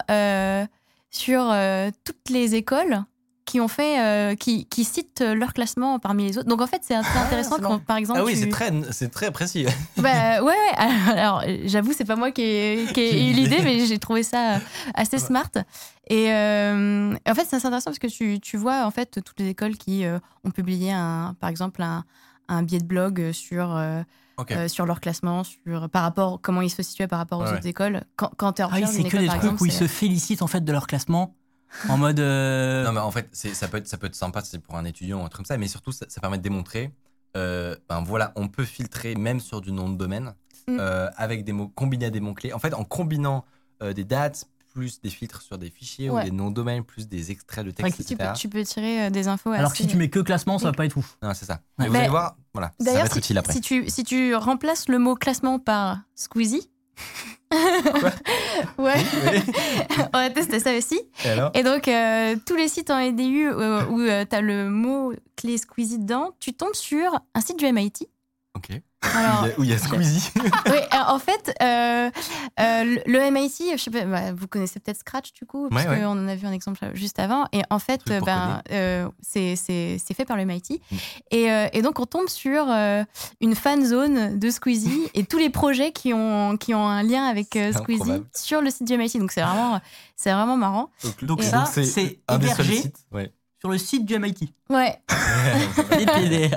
sur 1.10 1.54
toutes 2.04 2.30
les 2.30 2.54
écoles 2.54 3.04
qui 3.46 3.60
ont 3.60 3.68
fait, 3.68 4.00
euh, 4.00 4.34
qui, 4.34 4.66
qui 4.66 4.84
citent 4.84 5.20
leur 5.22 5.54
classement 5.54 5.98
parmi 5.98 6.24
les 6.26 6.36
autres. 6.36 6.48
Donc 6.48 6.60
en 6.60 6.66
fait, 6.66 6.82
c'est 6.82 6.94
assez 6.94 7.16
intéressant 7.18 7.56
c'est 7.56 7.62
marrant. 7.62 7.78
quand, 7.78 7.84
par 7.86 7.96
exemple, 7.96 8.18
Ah 8.20 8.24
oui, 8.24 8.34
tu- 8.34 8.40
c'est 8.40 8.48
très, 8.50 8.70
c'est 8.90 9.08
très 9.10 9.30
précis. 9.30 9.64
bah, 9.96 10.42
ouais, 10.42 10.52
ouais. 10.52 11.12
Alors, 11.12 11.42
j'avoue, 11.64 11.92
c'est 11.94 12.04
pas 12.04 12.16
moi 12.16 12.32
qui 12.32 12.42
ai, 12.42 12.86
qui 12.92 13.00
ai 13.00 13.30
eu 13.30 13.32
l'idée, 13.32 13.62
mais 13.62 13.86
j'ai 13.86 13.98
trouvé 13.98 14.22
ça 14.22 14.60
assez 14.94 15.18
smart. 15.18 15.50
Et 16.08 16.30
euh, 16.32 17.14
en 17.28 17.34
fait, 17.34 17.46
c'est 17.48 17.56
assez 17.56 17.66
intéressant 17.66 17.90
parce 17.90 17.98
que 17.98 18.06
tu, 18.08 18.38
tu 18.40 18.56
vois, 18.56 18.84
en 18.84 18.90
fait, 18.90 19.22
toutes 19.24 19.38
les 19.40 19.48
écoles 19.48 19.76
qui 19.76 20.04
euh, 20.04 20.18
ont 20.44 20.50
publié, 20.50 20.92
un, 20.92 21.34
par 21.40 21.48
exemple, 21.48 21.82
un, 21.82 22.04
un 22.48 22.62
billet 22.62 22.80
de 22.80 22.84
blog 22.86 23.32
sur, 23.32 23.74
euh, 23.76 24.02
euh, 24.50 24.68
sur 24.68 24.86
leur 24.86 25.00
classement, 25.00 25.42
sur, 25.44 25.88
par 25.88 26.02
rapport, 26.02 26.40
comment 26.42 26.62
ils 26.62 26.70
se 26.70 26.82
situaient 26.82 27.08
par 27.08 27.18
rapport 27.20 27.40
aux 27.40 27.44
Ouais, 27.44 27.52
autres 27.54 27.66
écoles. 27.66 28.02
Quand, 28.16 28.30
quand 28.36 28.54
tu 28.54 28.62
es 28.62 28.64
en 28.64 28.68
Ah 28.72 28.76
oui, 28.76 28.86
c'est 28.88 29.02
que 29.02 29.08
école, 29.08 29.20
des 29.20 29.26
trucs 29.28 29.42
exemple, 29.44 29.62
où 29.62 29.66
ils 29.66 29.72
se 29.72 29.86
félicitent 29.86 30.42
en 30.42 30.46
fait 30.46 30.64
de 30.64 30.72
leur 30.72 30.86
classement 30.86 31.34
en 31.88 31.96
mode. 31.98 32.20
euh, 32.20 32.84
Non, 32.84 32.92
mais 32.92 33.00
en 33.00 33.10
fait, 33.10 33.28
ça 33.32 33.68
peut, 33.68 33.78
être, 33.78 33.88
ça 33.88 33.96
peut 33.98 34.06
être 34.06 34.14
sympa 34.14 34.40
c'est 34.42 34.58
pour 34.58 34.76
un 34.76 34.84
étudiant 34.84 35.20
ou 35.20 35.24
un 35.24 35.28
truc 35.28 35.38
comme 35.38 35.44
ça, 35.46 35.58
mais 35.58 35.68
surtout, 35.68 35.92
ça, 35.92 36.06
ça 36.08 36.20
permet 36.20 36.38
de 36.38 36.42
démontrer, 36.42 36.90
euh, 37.36 37.76
ben 37.88 38.02
voilà, 38.02 38.32
on 38.36 38.48
peut 38.48 38.64
filtrer 38.64 39.14
même 39.14 39.40
sur 39.40 39.60
du 39.60 39.72
nom 39.72 39.88
de 39.88 39.96
domaine, 39.96 40.34
Mm. 40.68 40.78
euh, 40.80 41.08
avec 41.16 41.44
des 41.44 41.52
mots, 41.52 41.68
combiner 41.68 42.10
des 42.10 42.18
mots-clés. 42.18 42.52
En 42.52 42.58
fait, 42.58 42.74
en 42.74 42.82
combinant 42.82 43.44
euh, 43.84 43.92
des 43.92 44.02
dates, 44.02 44.46
plus 44.74 45.00
des 45.00 45.10
filtres 45.10 45.40
sur 45.42 45.58
des 45.58 45.70
fichiers 45.70 46.10
ou 46.10 46.20
des 46.20 46.32
noms 46.32 46.50
de 46.50 46.56
domaine, 46.56 46.82
plus 46.82 47.06
des 47.06 47.30
extraits 47.30 47.64
de 47.64 47.70
texte, 47.70 48.04
tu, 48.04 48.14
etc. 48.14 48.30
peux, 48.32 48.36
tu 48.38 48.48
peux 48.48 48.64
tirer 48.64 49.04
euh, 49.06 49.10
des 49.10 49.28
infos 49.28 49.52
Alors 49.52 49.70
que 49.70 49.76
si 49.76 49.86
tu 49.86 49.96
mets 49.96 50.10
que 50.10 50.18
classement, 50.18 50.58
ça 50.58 50.66
va 50.66 50.72
pas 50.72 50.84
être 50.84 50.96
ouf. 50.96 51.18
Non, 51.22 51.32
c'est 51.34 51.44
ça. 51.44 51.60
Ouais. 51.78 51.84
Mais 51.84 51.88
vous 51.88 51.94
allez 51.94 52.08
voir, 52.08 52.36
voilà, 52.52 52.72
ça 52.80 52.84
va 52.84 52.90
D'ailleurs, 52.90 53.06
être 53.06 53.12
si, 53.12 53.18
utile 53.20 53.38
après. 53.38 53.52
si 53.52 53.60
tu, 53.60 53.88
si 53.88 54.02
tu 54.02 54.34
remplaces 54.34 54.88
le 54.88 54.98
mot 54.98 55.14
classement 55.14 55.60
par 55.60 56.00
Squeezie. 56.16 56.68
Ouais, 58.78 58.94
on 60.14 60.18
va 60.18 60.30
tester 60.30 60.60
ça 60.60 60.76
aussi. 60.76 61.00
Et 61.24 61.28
alors 61.28 61.50
Et 61.54 61.62
donc, 61.62 61.88
euh, 61.88 62.36
tous 62.46 62.56
les 62.56 62.68
sites 62.68 62.90
en 62.90 62.98
EDU 62.98 63.48
euh, 63.48 63.84
où 63.86 64.04
tu 64.04 64.36
as 64.36 64.40
le 64.40 64.68
mot 64.68 65.12
clé 65.36 65.58
Squeezie 65.58 65.98
dedans, 65.98 66.32
tu 66.40 66.52
tombes 66.52 66.74
sur 66.74 67.12
un 67.34 67.40
site 67.40 67.58
du 67.58 67.70
MIT. 67.70 68.08
Ok. 68.70 68.80
Alors, 69.14 69.46
Où 69.58 69.62
il 69.64 69.70
y 69.70 69.72
a- 69.72 69.78
Squeezie. 69.78 70.30
oui, 70.66 70.78
en 70.92 71.18
fait, 71.20 71.54
euh, 71.62 72.10
euh, 72.58 72.96
le 73.06 73.30
MIT, 73.30 73.76
je 73.76 73.82
sais 73.82 73.90
pas, 73.90 74.04
bah, 74.04 74.32
vous 74.32 74.48
connaissez 74.48 74.80
peut-être 74.80 74.98
Scratch 74.98 75.32
du 75.32 75.46
coup, 75.46 75.68
parce 75.70 75.84
Ouais, 75.84 75.90
ouais. 75.90 76.00
qu'on 76.00 76.08
en 76.08 76.26
a 76.26 76.34
vu 76.34 76.46
un 76.46 76.52
exemple 76.52 76.90
juste 76.94 77.18
avant. 77.20 77.44
Et 77.52 77.62
en 77.70 77.78
fait, 77.78 78.00
ben, 78.06 78.62
euh, 78.72 79.08
c'est 79.20 79.54
c'est- 79.54 79.98
c'est 80.04 80.14
fait 80.14 80.24
par 80.24 80.36
le 80.36 80.42
MIT. 80.44 80.80
Mm. 80.90 80.96
Et, 81.30 81.52
euh, 81.52 81.68
et 81.72 81.82
donc, 81.82 82.00
on 82.00 82.06
tombe 82.06 82.28
sur 82.28 82.66
euh, 82.68 83.04
une 83.40 83.54
fan 83.54 83.84
zone 83.84 84.38
de 84.38 84.50
Squeezie 84.50 85.08
et 85.14 85.24
tous 85.24 85.38
les 85.38 85.50
projets 85.50 85.92
qui 85.92 86.12
ont, 86.12 86.56
qui 86.56 86.74
ont 86.74 86.88
un 86.88 87.02
lien 87.04 87.24
avec 87.26 87.54
euh, 87.54 87.72
Squeezie 87.72 88.00
improbable. 88.02 88.26
sur 88.34 88.60
le 88.60 88.70
site 88.70 88.88
du 88.88 88.94
MIT. 88.98 89.18
Donc, 89.20 89.30
c'est 89.30 89.42
vraiment, 89.42 89.80
c'est 90.16 90.32
vraiment 90.32 90.56
marrant. 90.56 90.90
Donc 91.22 91.40
Et 91.40 91.44
ça, 91.44 91.58
donc 91.58 91.68
c'est 91.84 92.18
un 92.26 92.38
des 92.38 92.46
seuls 92.48 92.54
hébergé 92.66 92.76
sites. 92.82 92.96
Ouais. 93.12 93.30
Sur 93.60 93.70
le 93.70 93.78
site 93.78 94.04
du 94.04 94.18
MIT. 94.18 94.52
Ouais. 94.70 94.98
Les 95.98 96.06
PDR. 96.06 96.56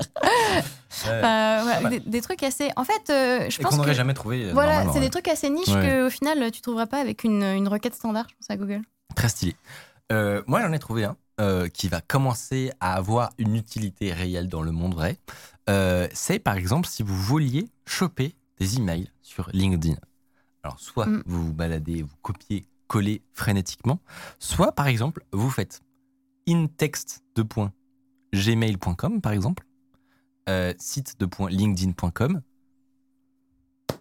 Euh, 1.08 1.60
voilà, 1.63 1.89
des, 1.89 2.00
des 2.00 2.22
trucs 2.22 2.44
assez. 2.44 2.72
En 2.75 2.84
fait, 2.84 3.10
euh, 3.10 3.50
je 3.50 3.60
Et 3.60 3.63
pense 3.63 3.72
qu'on 3.72 3.77
n'aurait 3.77 3.94
jamais 3.94 4.13
trouvé. 4.13 4.46
euh, 4.50 4.53
Voilà, 4.53 4.84
c'est 4.84 4.89
ouais. 4.96 5.00
des 5.01 5.10
trucs 5.10 5.27
assez 5.27 5.50
niches 5.50 5.68
Ouais. 5.70 5.82
que 5.88 6.08
au 6.08 6.10
final 6.10 6.51
tu 6.51 6.62
trouveras 6.62 6.88
pas 6.88 7.00
avec 7.00 7.24
une, 7.24 7.44
une 7.44 7.68
requête 7.68 7.96
standard, 7.96 8.25
je 8.29 8.36
pense 8.36 8.50
à 8.50 8.58
Google. 8.58 8.82
Très 9.15 9.29
stylé. 9.29 9.56
Euh, 10.12 10.41
moi, 10.48 10.62
j'en 10.62 10.74
ai 10.74 10.79
trouvé 10.79 11.06
un 11.06 11.15
euh, 11.39 11.68
qui 11.70 11.88
va 11.88 12.01
commencer 12.01 12.72
à 12.79 12.96
avoir 12.96 13.29
une 13.38 13.56
utilité 13.56 14.12
réelle 14.12 14.50
dans 14.50 14.62
le 14.62 14.72
monde 14.72 14.94
vrai. 14.96 15.18
Euh, 15.70 16.08
c'est 16.13 16.39
par 16.39 16.58
exemple 16.58 16.88
si 16.88 17.03
vous 17.03 17.15
vouliez 17.15 17.70
choper 17.86 18.36
des 18.60 18.77
emails 18.77 19.10
sur 19.22 19.50
LinkedIn. 19.53 19.96
Alors, 20.63 20.79
soit 20.79 21.06
Mm. 21.06 21.24
vous 21.27 21.46
vous 21.48 21.53
baladez, 21.53 22.01
vous 22.01 22.15
copiez 22.22 22.65
coller 22.88 23.22
frénétiquement. 23.34 24.00
Soit, 24.39 24.74
par 24.74 24.88
exemple, 24.88 25.24
vous 25.32 25.50
faites 25.50 25.79
intext.gmail.com, 26.50 29.22
par 29.22 29.32
exemple, 29.32 29.63
euh, 30.50 30.74
site.linkedin.com, 30.77 32.41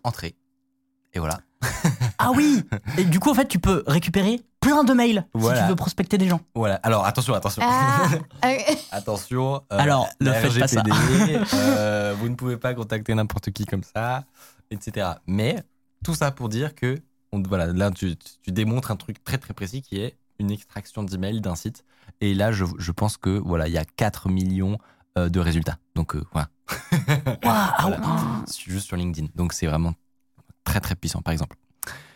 entrée. 0.05 0.37
Et 1.15 1.19
voilà. 1.19 1.41
Ah 2.19 2.31
oui 2.35 2.63
Et 2.99 3.05
du 3.05 3.19
coup, 3.21 3.31
en 3.31 3.35
fait, 3.35 3.49
tu 3.49 3.59
peux 3.59 3.83
récupérer 3.87 4.41
plein 4.61 4.85
de 4.85 4.93
mails 4.93 5.27
si 5.35 5.41
tu 5.63 5.69
veux 5.69 5.77
prospecter 5.77 6.19
des 6.19 6.29
gens. 6.29 6.41
Voilà. 6.55 6.77
Alors, 6.77 7.05
attention, 7.05 7.35
attention. 7.35 7.63
Ah, 7.65 8.09
Attention. 8.93 9.57
euh, 9.57 9.61
Alors, 9.79 10.09
ne 10.21 10.33
faites 10.33 10.59
pas 10.61 10.69
ça. 10.69 10.83
Euh, 11.55 12.15
vous 12.19 12.29
ne 12.29 12.35
pouvez 12.35 12.57
pas 12.57 12.75
contacter 12.75 13.15
n'importe 13.15 13.51
qui 13.51 13.65
comme 13.67 13.83
ça, 13.83 14.25
etc. 14.71 15.09
Mais 15.27 15.63
tout 16.05 16.15
ça 16.15 16.31
pour 16.31 16.49
dire 16.49 16.75
que, 16.75 16.99
on- 17.33 17.43
voilà, 17.43 17.67
là, 17.67 17.91
tu, 17.91 18.17
tu 18.17 18.53
démontres 18.53 18.91
un 18.91 18.97
truc 18.97 19.23
très 19.25 19.39
très 19.39 19.55
précis 19.55 19.83
qui 19.83 19.99
est 20.01 20.17
une 20.39 20.51
extraction 20.51 21.03
d'email 21.03 21.41
d'un 21.41 21.55
site. 21.55 21.85
Et 22.21 22.35
là, 22.35 22.53
je, 22.53 22.65
je 22.79 22.93
pense 22.93 23.17
que 23.17 23.31
voilà, 23.39 23.69
il 23.69 23.75
y 23.75 23.79
a 23.79 23.85
4 23.85 24.29
millions 24.29 24.79
euh, 25.17 25.29
de 25.29 25.41
résultats. 25.41 25.79
Donc 25.95 26.15
euh, 26.17 26.25
voilà, 26.33 26.49
ah 27.45 27.77
Voilà. 27.81 27.99
ouais. 28.01 28.07
C'est 28.47 28.71
juste 28.71 28.87
sur 28.87 28.97
LinkedIn. 28.97 29.29
Donc 29.35 29.53
c'est 29.53 29.67
vraiment 29.67 29.95
très 30.65 30.81
très 30.81 30.95
puissant, 30.95 31.23
par 31.23 31.33
exemple. 31.33 31.57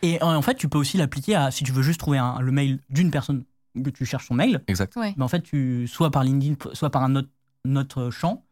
Et 0.02 0.20
en 0.22 0.42
fait, 0.42 0.54
tu 0.56 0.68
peux 0.68 0.78
aussi 0.78 0.96
l'appliquer 0.98 1.34
à 1.36 1.50
si 1.50 1.64
tu 1.64 1.72
veux 1.72 1.82
juste 1.82 2.00
trouver 2.00 2.18
un- 2.18 2.40
le 2.40 2.52
mail 2.52 2.80
d'une 2.90 3.10
personne 3.10 3.44
que 3.82 3.88
tu 3.90 4.04
cherches 4.04 4.26
son 4.26 4.34
mail. 4.34 4.62
Exact. 4.66 4.94
ouais. 4.96 5.14
Mais 5.16 5.22
en 5.24 5.28
fait, 5.28 5.40
tu 5.42 5.86
soit 5.88 6.10
par 6.10 6.24
LinkedIn, 6.24 6.56
soit 6.74 6.90
par 6.90 7.02
un 7.02 7.16
autre, 7.16 7.28
notre 7.64 8.10
champ. 8.10 8.44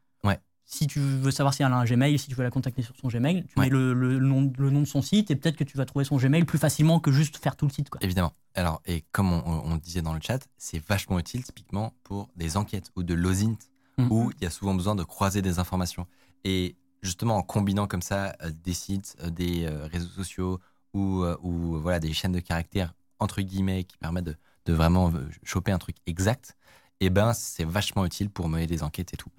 Si 0.73 0.87
tu 0.87 1.01
veux 1.01 1.33
savoir 1.33 1.53
si 1.53 1.65
elle 1.65 1.73
a 1.73 1.77
un 1.77 1.85
Gmail, 1.85 2.17
si 2.17 2.29
tu 2.29 2.37
veux 2.37 2.45
la 2.45 2.51
contacter 2.51 2.81
sur 2.83 2.95
son 2.97 3.09
Gmail, 3.09 3.45
tu 3.45 3.59
Ouais. 3.59 3.67
mets 3.67 3.71
le, 3.71 3.93
le 3.93 4.21
nom, 4.21 4.53
le 4.57 4.71
nom 4.71 4.81
de 4.83 4.85
son 4.87 5.03
site 5.03 5.29
et 5.33 5.35
peut-être 5.37 5.57
que 5.57 5.65
tu 5.65 5.77
vas 5.77 5.85
trouver 5.85 6.05
son 6.05 6.17
Gmail 6.17 6.45
plus 6.45 6.59
facilement 6.59 7.01
que 7.01 7.11
juste 7.11 7.39
faire 7.39 7.57
tout 7.57 7.67
le 7.67 7.73
site. 7.73 7.91
Quoi. 7.91 7.99
Évidemment. 8.05 8.33
Alors, 8.55 8.81
et 8.87 9.03
comme 9.11 9.33
on, 9.33 9.43
on 9.45 9.77
disait 9.79 10.01
dans 10.01 10.15
le 10.15 10.21
chat, 10.23 10.39
c'est 10.59 10.79
vachement 10.87 11.19
utile 11.19 11.43
typiquement 11.43 11.93
pour 12.05 12.29
des 12.37 12.57
enquêtes 12.57 12.93
ou 12.95 13.03
de 13.03 13.15
l'OSINT 13.15 13.57
Mhm. 13.99 14.13
où 14.13 14.31
il 14.39 14.45
y 14.45 14.47
a 14.47 14.51
souvent 14.51 14.75
besoin 14.77 14.95
de 14.95 15.03
croiser 15.03 15.43
des 15.43 15.59
informations. 15.59 16.07
Et 16.45 16.77
justement, 17.03 17.37
en 17.37 17.43
combinant 17.43 17.89
comme 17.89 18.01
ça 18.01 18.37
euh, 18.41 18.53
des 18.63 18.73
sites, 18.73 19.17
euh, 19.25 19.29
des 19.31 19.65
euh, 19.67 19.87
réseaux 19.87 20.09
sociaux 20.09 20.61
ou, 20.95 21.25
ou 21.43 21.81
voilà, 21.81 21.99
des 21.99 22.13
chaînes 22.13 22.33
de 22.33 22.39
caractères, 22.41 22.95
entre 23.19 23.43
guillemets, 23.43 23.83
qui 23.85 23.97
permettent 23.99 24.25
de, 24.25 24.37
de 24.67 24.73
vraiment 24.73 25.13
choper 25.43 25.73
un 25.73 25.79
truc 25.79 25.97
exact, 26.07 26.57
eh 27.01 27.11
ben, 27.11 27.33
c'est 27.33 27.65
vachement 27.65 28.05
utile 28.07 28.31
pour 28.31 28.49
mener 28.49 28.67
des 28.69 28.83
enquêtes 28.85 29.13
et 29.15 29.17
tout. 29.17 29.31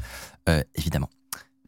Euh, 0.49 0.61
évidemment. 0.75 1.09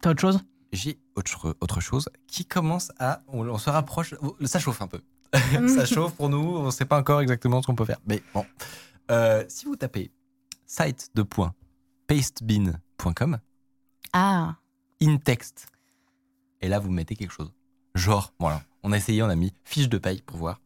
T'as 0.03 0.09
autre 0.11 0.19
chose? 0.19 0.39
J'ai 0.73 0.99
autre, 1.15 1.55
autre 1.61 1.79
chose 1.79 2.09
qui 2.27 2.45
commence 2.45 2.91
à. 2.99 3.21
On, 3.29 3.47
on 3.47 3.57
se 3.57 3.69
rapproche. 3.69 4.13
Ça 4.43 4.59
chauffe 4.59 4.81
un 4.81 4.87
peu. 4.87 4.99
ça 5.69 5.85
chauffe 5.85 6.13
pour 6.15 6.27
nous. 6.27 6.37
On 6.57 6.65
ne 6.65 6.71
sait 6.71 6.83
pas 6.83 6.99
encore 6.99 7.21
exactement 7.21 7.61
ce 7.61 7.67
qu'on 7.67 7.75
peut 7.75 7.85
faire. 7.85 7.99
Mais 8.05 8.21
bon. 8.33 8.45
Euh, 9.11 9.45
si 9.47 9.65
vous 9.65 9.77
tapez 9.77 10.11
site 10.65 11.09
de 11.15 11.23
point 11.23 11.53
pastebin.com, 12.07 13.39
Ah, 14.11 14.55
in-text, 15.01 15.67
et 16.59 16.67
là 16.67 16.79
vous 16.79 16.91
mettez 16.91 17.15
quelque 17.15 17.31
chose. 17.31 17.53
Genre, 17.95 18.33
voilà. 18.39 18.61
On 18.83 18.91
a 18.91 18.97
essayé, 18.97 19.23
on 19.23 19.29
a 19.29 19.35
mis 19.37 19.53
fiche 19.63 19.87
de 19.87 19.97
paye 19.97 20.21
pour 20.21 20.35
voir. 20.37 20.59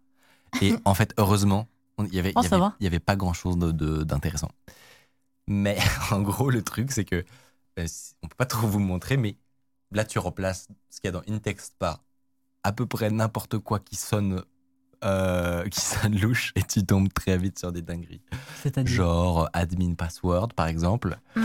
Et 0.62 0.74
en 0.86 0.96
fait, 0.96 1.14
heureusement, 1.18 1.68
on- 2.00 2.06
il 2.06 2.16
y 2.16 2.20
avait, 2.20 2.34
Oh, 2.36 2.42
il 2.42 2.46
y 2.46 2.50
ça 2.50 2.56
avait- 2.56 2.96
y 2.96 3.00
pas 3.00 3.16
grand 3.16 3.34
chose 3.34 3.56
d'intéressant. 3.58 4.50
Mais 5.48 5.78
en 6.12 6.22
gros, 6.22 6.50
le 6.50 6.64
truc, 6.64 6.92
c'est 6.92 7.06
que 7.06 7.16
euh, 7.18 7.24
on 8.24 8.28
peut 8.28 8.36
pas 8.38 8.46
trop 8.48 8.68
vous 8.68 8.80
montrer, 8.80 9.18
mais 9.18 9.38
là, 9.92 10.04
tu 10.06 10.20
remplaces 10.20 10.68
ce 10.90 11.00
qu'il 11.00 11.08
y 11.08 11.10
a 11.10 11.12
dans 11.12 11.24
InText 11.32 11.76
par 11.80 12.04
à 12.64 12.72
peu 12.72 12.86
près 12.86 13.10
n'importe 13.10 13.58
quoi 13.60 13.80
qui 13.80 13.96
sonne, 13.96 14.44
euh, 15.04 15.64
qui 15.70 15.80
sonne 15.82 16.20
louche 16.20 16.52
et 16.56 16.64
tu 16.64 16.86
tombes 16.86 17.12
très 17.14 17.38
vite 17.38 17.58
sur 17.60 17.72
des 17.72 17.82
dingueries. 17.82 18.22
C'est-à-dire 18.62 18.94
Genre 18.94 19.44
euh, 19.44 19.48
admin 19.54 19.94
password, 19.96 20.50
par 20.56 20.68
exemple. 20.68 21.18
Hmm. 21.36 21.42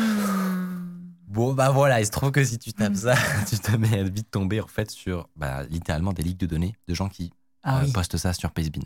Bon, 1.28 1.54
bah 1.54 1.70
voilà, 1.70 1.98
il 2.00 2.04
se 2.06 2.10
trouve 2.10 2.30
que 2.30 2.44
si 2.44 2.58
tu 2.58 2.74
tapes 2.74 2.92
Mm. 2.92 2.96
ça, 2.96 3.14
tu 3.48 3.58
te 3.58 3.74
mets 3.76 4.00
à 4.00 4.02
vite 4.04 4.30
tomber 4.30 4.60
en 4.60 4.66
fait 4.66 4.90
sur 4.90 5.28
bah, 5.34 5.62
littéralement 5.64 6.12
des 6.12 6.22
leaks 6.22 6.36
de 6.40 6.46
données 6.46 6.74
de 6.88 6.94
gens 6.94 7.08
qui 7.08 7.32
Ah 7.62 7.78
euh, 7.80 7.84
oui. 7.86 7.92
postent 7.92 8.18
ça 8.18 8.34
sur 8.34 8.50
Pastebin. 8.50 8.82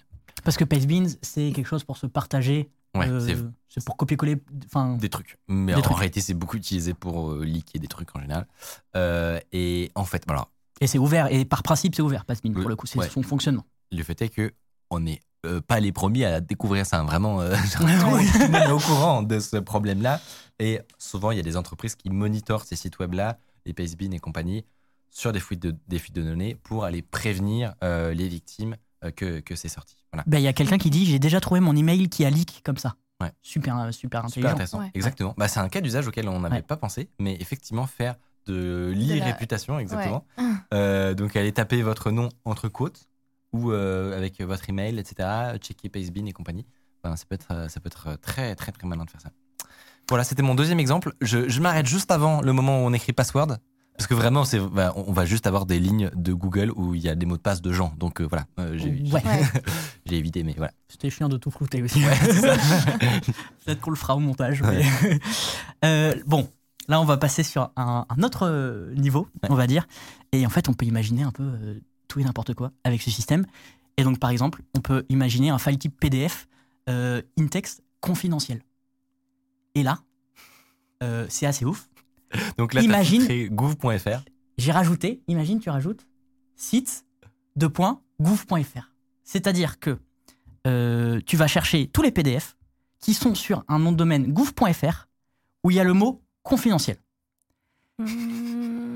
Parce 0.46 0.56
que 0.56 0.62
Pastebin, 0.64 1.06
c'est 1.22 1.50
quelque 1.52 1.66
chose 1.66 1.82
pour 1.82 1.96
se 1.96 2.06
partager. 2.06 2.70
Ouais, 2.94 3.08
euh, 3.10 3.50
c'est 3.68 3.84
pour 3.84 3.96
copier-coller. 3.96 4.36
Des 5.00 5.08
trucs. 5.08 5.38
Mais 5.48 5.72
Des 5.72 5.78
en 5.80 5.82
trucs. 5.82 5.96
réalité, 5.96 6.20
c'est 6.20 6.34
beaucoup 6.34 6.56
utilisé 6.56 6.94
pour 6.94 7.32
euh, 7.32 7.44
des 7.74 7.88
trucs 7.88 8.14
en 8.14 8.20
général. 8.20 8.46
Euh, 8.94 9.40
et 9.52 9.90
en 9.96 10.04
fait, 10.04 10.22
voilà, 10.24 10.46
et 10.80 10.86
c'est 10.86 10.98
ouvert. 10.98 11.30
Et 11.32 11.44
par 11.44 11.64
principe, 11.64 11.96
c'est 11.96 12.00
ouvert, 12.02 12.24
Pastebin, 12.24 12.54
Oui, 12.54 12.60
pour 12.60 12.70
le 12.70 12.76
coup. 12.76 12.86
C'est 12.86 12.98
ouais. 13.00 13.08
son 13.08 13.22
fonctionnement. 13.24 13.66
le 13.90 14.02
fait 14.04 14.22
est 14.22 14.28
que 14.28 14.52
on 14.90 15.00
n'est 15.00 15.20
euh, 15.46 15.60
pas 15.60 15.80
les 15.80 15.90
premiers 15.90 16.26
à 16.26 16.40
découvrir 16.40 16.86
ça. 16.86 17.00
hein. 17.00 17.04
Vraiment, 17.04 17.38
tout, 17.76 17.84
le 17.84 18.48
monde- 18.48 18.54
est 18.54 18.70
au 18.70 18.78
courant 18.78 19.22
de 19.24 19.40
ce 19.40 19.56
problème-là. 19.56 20.20
Et 20.60 20.78
souvent, 20.96 21.32
il 21.32 21.38
y 21.38 21.40
a 21.40 21.42
des 21.42 21.56
entreprises 21.56 21.96
qui 21.96 22.08
monitorent 22.08 22.62
ces 22.64 22.76
sites 22.76 23.00
web-là, 23.00 23.38
les 23.66 23.72
Pastebin 23.74 24.12
et 24.12 24.20
compagnie, 24.20 24.64
sur 25.10 25.32
des 25.32 25.40
fuites 25.40 25.60
de, 25.60 25.74
des 25.88 25.98
fuites 25.98 26.14
de 26.14 26.22
données 26.22 26.54
pour 26.54 26.84
aller 26.84 27.02
prévenir 27.02 27.74
les 27.82 28.28
victimes 28.28 28.76
que, 29.16 29.40
que 29.40 29.54
c'est 29.56 29.68
sorti. 29.68 29.96
Voilà. 30.12 30.24
Ben, 30.26 30.38
Il 30.38 30.42
y 30.44 30.48
a 30.48 30.52
quelqu'un 30.52 30.78
qui 30.78 30.90
dit 30.90 31.06
J'ai 31.06 31.18
déjà 31.18 31.40
trouvé 31.40 31.60
mon 31.60 31.74
email 31.76 32.08
qui 32.08 32.24
a 32.24 32.30
leak 32.30 32.62
comme 32.64 32.76
ça. 32.78 32.96
Ouais. 33.20 33.32
Super, 33.42 33.78
euh, 33.78 33.92
super 33.92 34.20
intelligent. 34.20 34.40
Super 34.40 34.50
intéressant. 34.52 34.80
Ouais. 34.80 34.90
Exactement. 34.94 35.34
Bah, 35.38 35.48
c'est 35.48 35.60
un 35.60 35.68
cas 35.68 35.80
d'usage 35.80 36.06
auquel 36.06 36.28
on 36.28 36.40
n'avait 36.40 36.56
Ouais. 36.56 36.62
pas 36.62 36.76
pensé, 36.76 37.08
mais 37.18 37.36
effectivement, 37.40 37.86
faire 37.86 38.16
de 38.46 38.92
l'e-réputation, 38.94 39.78
exactement. 39.78 40.24
Ouais. 40.38 40.44
Euh, 40.74 41.14
donc, 41.14 41.36
allez 41.36 41.52
taper 41.52 41.82
votre 41.82 42.10
nom 42.10 42.28
entre 42.44 42.68
côtes 42.68 43.08
ou 43.52 43.70
euh, 43.70 44.16
avec 44.16 44.40
votre 44.40 44.68
email, 44.68 44.98
etc. 44.98 45.56
Checker 45.60 45.88
Pastebin 45.88 46.26
et 46.26 46.32
compagnie. 46.32 46.66
Ben, 47.04 47.14
ça, 47.14 47.24
peut 47.28 47.36
être, 47.36 47.46
euh, 47.52 47.68
ça 47.68 47.78
peut 47.78 47.86
être 47.86 48.16
très, 48.20 48.56
très, 48.56 48.72
très 48.72 48.86
malin 48.86 49.04
de 49.04 49.10
faire 49.10 49.20
ça. 49.20 49.30
Voilà, 50.08 50.24
c'était 50.24 50.42
mon 50.42 50.56
deuxième 50.56 50.80
exemple. 50.80 51.12
Je, 51.20 51.48
je 51.48 51.60
m'arrête 51.60 51.86
juste 51.86 52.10
avant 52.10 52.40
le 52.40 52.52
moment 52.52 52.78
où 52.82 52.86
on 52.86 52.92
écrit 52.92 53.12
password. 53.12 53.58
Parce 53.96 54.06
que 54.06 54.14
vraiment, 54.14 54.44
c'est, 54.44 54.58
bah, 54.60 54.92
on 54.96 55.12
va 55.12 55.24
juste 55.24 55.46
avoir 55.46 55.64
des 55.66 55.78
lignes 55.78 56.10
de 56.14 56.32
Google 56.32 56.70
où 56.76 56.94
il 56.94 57.00
y 57.00 57.08
a 57.08 57.14
des 57.14 57.24
mots 57.26 57.36
de 57.36 57.42
passe 57.42 57.62
de 57.62 57.72
gens. 57.72 57.92
Donc 57.98 58.20
euh, 58.20 58.24
voilà, 58.28 58.44
euh, 58.60 58.76
j'ai, 58.76 58.90
Ouais. 59.12 59.24
Ouais. 59.24 59.42
j'ai 60.06 60.16
évité, 60.18 60.42
mais 60.42 60.54
voilà. 60.56 60.72
C'était 60.88 61.10
chiant 61.10 61.28
de 61.28 61.36
tout 61.38 61.50
flouter 61.50 61.82
aussi. 61.82 62.00
Peut-être 63.64 63.80
qu'on 63.80 63.90
le 63.90 63.96
fera 63.96 64.16
au 64.16 64.20
montage. 64.20 64.62
mais- 64.62 64.84
Euh, 65.84 66.14
bon, 66.26 66.48
là, 66.88 67.00
on 67.00 67.04
va 67.04 67.16
passer 67.16 67.42
sur 67.42 67.70
un, 67.76 68.06
un 68.08 68.22
autre 68.22 68.90
niveau, 68.96 69.28
Ouais. 69.42 69.48
on 69.50 69.54
va 69.54 69.66
dire. 69.66 69.86
Et 70.32 70.44
en 70.46 70.50
fait, 70.50 70.68
on 70.68 70.74
peut 70.74 70.86
imaginer 70.86 71.22
un 71.22 71.30
peu 71.32 71.42
euh, 71.44 71.80
tout 72.08 72.20
et 72.20 72.24
n'importe 72.24 72.54
quoi 72.54 72.72
avec 72.84 73.02
ce 73.02 73.10
système. 73.10 73.46
Et 73.96 74.04
donc, 74.04 74.18
par 74.18 74.30
exemple, 74.30 74.62
on 74.76 74.80
peut 74.80 75.04
imaginer 75.08 75.50
un 75.50 75.58
file 75.58 75.78
type 75.78 75.98
PDF 75.98 76.46
euh, 76.88 77.22
in-text 77.38 77.82
confidentiel. 78.00 78.60
Et 79.74 79.82
là, 79.82 79.98
euh, 81.02 81.26
c'est 81.28 81.46
assez 81.46 81.64
ouf. 81.64 81.88
Donc 82.58 82.74
là, 82.74 82.82
Imagine- 82.82 83.48
gouv.fr. 83.48 84.24
J'ai 84.58 84.72
rajouté, 84.72 85.22
imagine, 85.28 85.60
tu 85.60 85.68
rajoutes 85.70 86.06
site 86.56 87.04
de 87.56 87.66
point 87.66 88.00
gouv.fr. 88.20 88.90
C'est-à-dire 89.24 89.78
que 89.78 89.98
euh, 90.66 91.20
tu 91.26 91.36
vas 91.36 91.46
chercher 91.46 91.86
tous 91.88 92.02
les 92.02 92.10
PDF 92.10 92.56
qui 93.00 93.12
sont 93.14 93.34
sur 93.34 93.64
un 93.68 93.78
nom 93.78 93.92
de 93.92 93.96
domaine 93.96 94.32
gouv.fr 94.32 95.06
où 95.64 95.70
il 95.70 95.76
y 95.76 95.80
a 95.80 95.84
le 95.84 95.92
mot 95.92 96.22
confidentiel. 96.42 96.96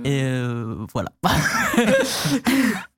Et 0.04 0.22
euh, 0.24 0.86
voilà. 0.92 1.10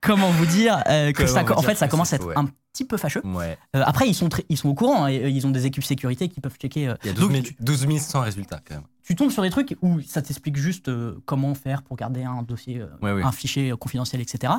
Comment 0.01 0.29
vous 0.31 0.45
dire 0.45 0.83
euh, 0.87 1.11
que 1.11 1.17
Comment 1.23 1.27
ça, 1.33 1.43
vous 1.43 1.51
en 1.53 1.55
dire 1.61 1.69
fait, 1.69 1.75
ça 1.75 1.85
que 1.87 1.91
commence 1.91 2.09
c'est 2.09 2.15
à 2.15 2.19
être 2.19 2.27
ouais. 2.27 2.37
un 2.37 2.45
petit 2.73 2.85
peu 2.85 2.97
fâcheux. 2.97 3.21
Ouais. 3.25 3.57
Euh, 3.75 3.83
après, 3.85 4.07
ils 4.07 4.13
sont, 4.13 4.29
très- 4.29 4.45
ils 4.49 4.57
sont 4.57 4.69
au 4.69 4.73
courant, 4.73 5.05
hein, 5.05 5.07
et, 5.07 5.23
euh, 5.23 5.29
ils 5.29 5.45
ont 5.47 5.51
des 5.51 5.65
équipes 5.65 5.83
sécurité 5.83 6.27
qui 6.29 6.41
peuvent 6.41 6.55
checker. 6.57 6.89
euh. 6.89 6.95
Il 7.03 7.07
y 7.07 7.09
a 7.11 7.13
Donc, 7.13 7.31
12 7.31 7.31
000, 7.31 7.43
tu, 7.43 7.55
12 7.59 7.99
100 8.01 8.21
résultats 8.21 8.59
quand 8.67 8.75
même. 8.75 8.83
tu 9.03 9.15
tombes 9.15 9.31
sur 9.31 9.43
des 9.43 9.49
trucs 9.49 9.77
où 9.81 10.01
ça 10.01 10.21
t'explique 10.21 10.57
juste 10.57 10.89
euh, 10.89 11.21
comment 11.25 11.53
faire 11.55 11.83
pour 11.83 11.95
garder 11.97 12.23
un 12.23 12.43
dossier, 12.43 12.81
euh, 12.81 12.87
Ouais, 13.01 13.23
un 13.23 13.31
fichier 13.31 13.71
euh, 13.71 13.77
confidentiel, 13.77 14.21
etc. 14.21 14.53